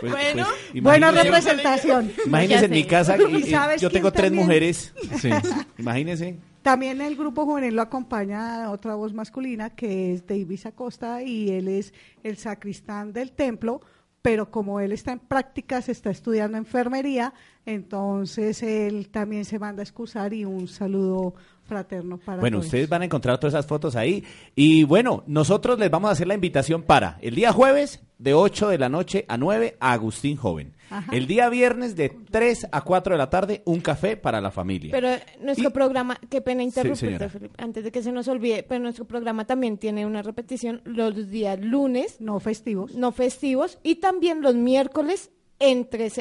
[0.00, 0.46] Pues- Bueno.
[0.72, 2.12] pues, Buena representación.
[2.26, 4.44] Imagínense en mi casa, y- ¿Y y sabes yo tengo tres también?
[4.46, 4.92] mujeres.
[5.20, 5.30] Sí.
[5.78, 6.36] Imagínense.
[6.62, 11.68] También el grupo juvenil lo acompaña otra voz masculina que es Davis Acosta y él
[11.68, 13.80] es el sacristán del templo,
[14.20, 17.32] pero como él está en prácticas, está estudiando enfermería,
[17.64, 21.34] entonces él también se manda a excusar y un saludo
[21.64, 22.66] fraterno para Bueno, todos.
[22.66, 24.24] ustedes van a encontrar todas esas fotos ahí.
[24.54, 28.68] Y bueno, nosotros les vamos a hacer la invitación para el día jueves de 8
[28.68, 30.72] de la noche a 9 a Agustín Joven.
[30.90, 31.10] Ajá.
[31.16, 34.92] El día viernes de 3 a 4 de la tarde un café para la familia.
[34.92, 37.28] Pero eh, nuestro Y- programa, qué pena interrumpirte, señora.
[37.28, 41.30] Felipe, antes de que se nos olvide, pero nuestro programa también tiene una repetición los
[41.30, 46.12] días lunes, no festivos, no festivos, y también los miércoles en 3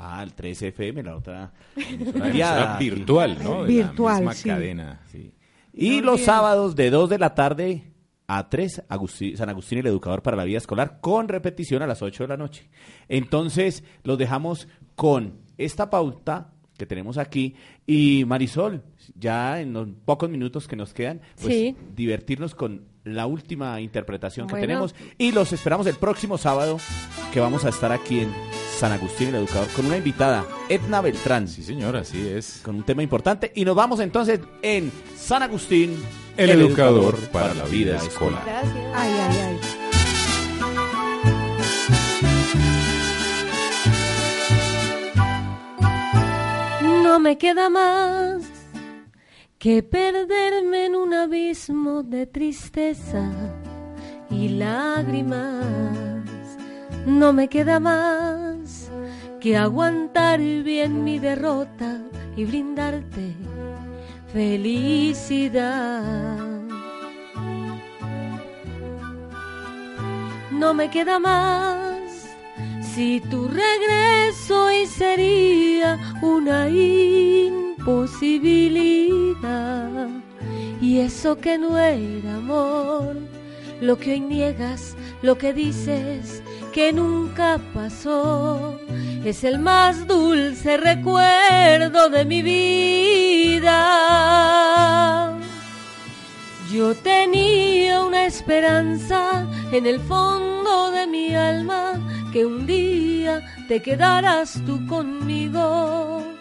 [0.00, 0.18] FM.
[0.18, 3.62] Ah, el 13 FM, la otra emisora virtual, ¿no?
[3.64, 4.48] De Virtual, La misma sí.
[4.48, 5.00] cadena.
[5.10, 5.32] Sí.
[5.72, 7.84] Y los sábados de 2 de la tarde
[8.26, 12.02] a 3, Agustín- San Agustín el Educador para la Vida Escolar, con repetición a las
[12.02, 12.68] 8 de la noche.
[13.08, 17.54] Entonces, los dejamos con esta pauta que tenemos aquí.
[17.86, 18.82] Y Marisol,
[19.14, 21.76] ya en los pocos minutos que nos quedan, pues Sí.
[21.94, 24.66] divertirnos con la última interpretación que Bueno.
[24.66, 24.94] tenemos.
[25.18, 26.78] Y los esperamos el próximo sábado,
[27.32, 28.32] que vamos a estar aquí en
[28.78, 31.48] San Agustín el Educador, con una invitada, Edna Beltrán.
[31.48, 32.60] Sí, señor, así es.
[32.64, 33.52] Con un tema importante.
[33.54, 35.96] Y nos vamos entonces en San Agustín,
[36.36, 38.42] El educador para la vida escolar.
[38.46, 38.74] Gracias.
[38.94, 39.60] Ay, ay, ay.
[47.02, 48.49] No me queda más
[49.60, 53.30] que perderme en un abismo de tristeza
[54.30, 55.66] y lágrimas
[57.04, 58.90] No me queda más
[59.38, 61.98] que aguantar bien mi derrota
[62.36, 63.34] y brindarte
[64.32, 65.92] felicidad.
[70.50, 72.00] No me queda más
[72.94, 76.70] si tu regreso hoy sería una
[77.80, 80.08] imposibilidad.
[80.80, 83.16] Y eso que no era amor,
[83.80, 86.40] lo que hoy niegas, lo que dices
[86.72, 88.78] que nunca pasó,
[89.24, 93.72] es el más dulce recuerdo de mi vida.
[96.72, 101.98] Yo tenía una esperanza en el fondo de mi alma
[102.32, 106.39] que un día te quedarás tú conmigo.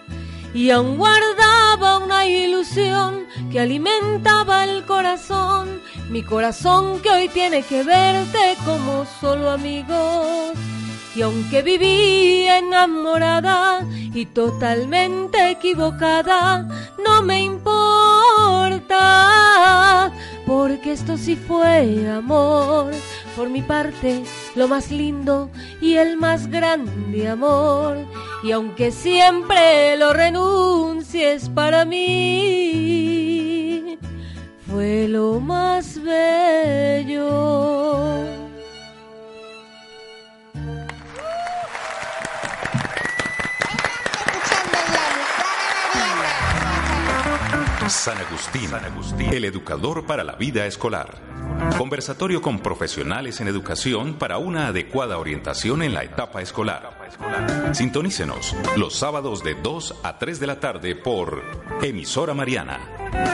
[0.53, 7.83] Y aún guardaba una ilusión que alimentaba el corazón, mi corazón que hoy tiene que
[7.83, 10.53] verte como solo amigos.
[11.15, 16.67] Y aunque viví enamorada y totalmente equivocada,
[17.03, 18.89] no me importa,
[20.45, 22.91] porque esto sí fue amor.
[23.39, 24.23] Por mi parte,
[24.53, 27.95] lo más lindo y el más grande amor.
[28.43, 32.77] Y aunque siempre lo renuncies para mí,
[34.69, 37.29] fue lo más bello.
[47.89, 51.17] San Agustín, San Agustín, el educador para la vida escolar.
[51.75, 56.91] Conversatorio con profesionales en educación para una adecuada orientación en la etapa escolar.
[57.73, 61.41] Sintonícenos los sábados de 2 a 3 de la tarde por
[61.81, 62.79] Emisora Mariana,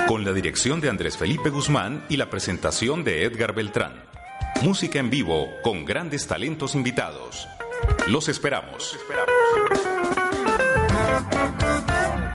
[0.08, 4.06] con la dirección de Andrés Felipe Guzmán y la presentación de Edgar Beltrán.
[4.62, 7.46] Música en vivo con grandes talentos invitados.
[8.08, 8.94] Los esperamos.
[8.94, 9.36] Los esperamos.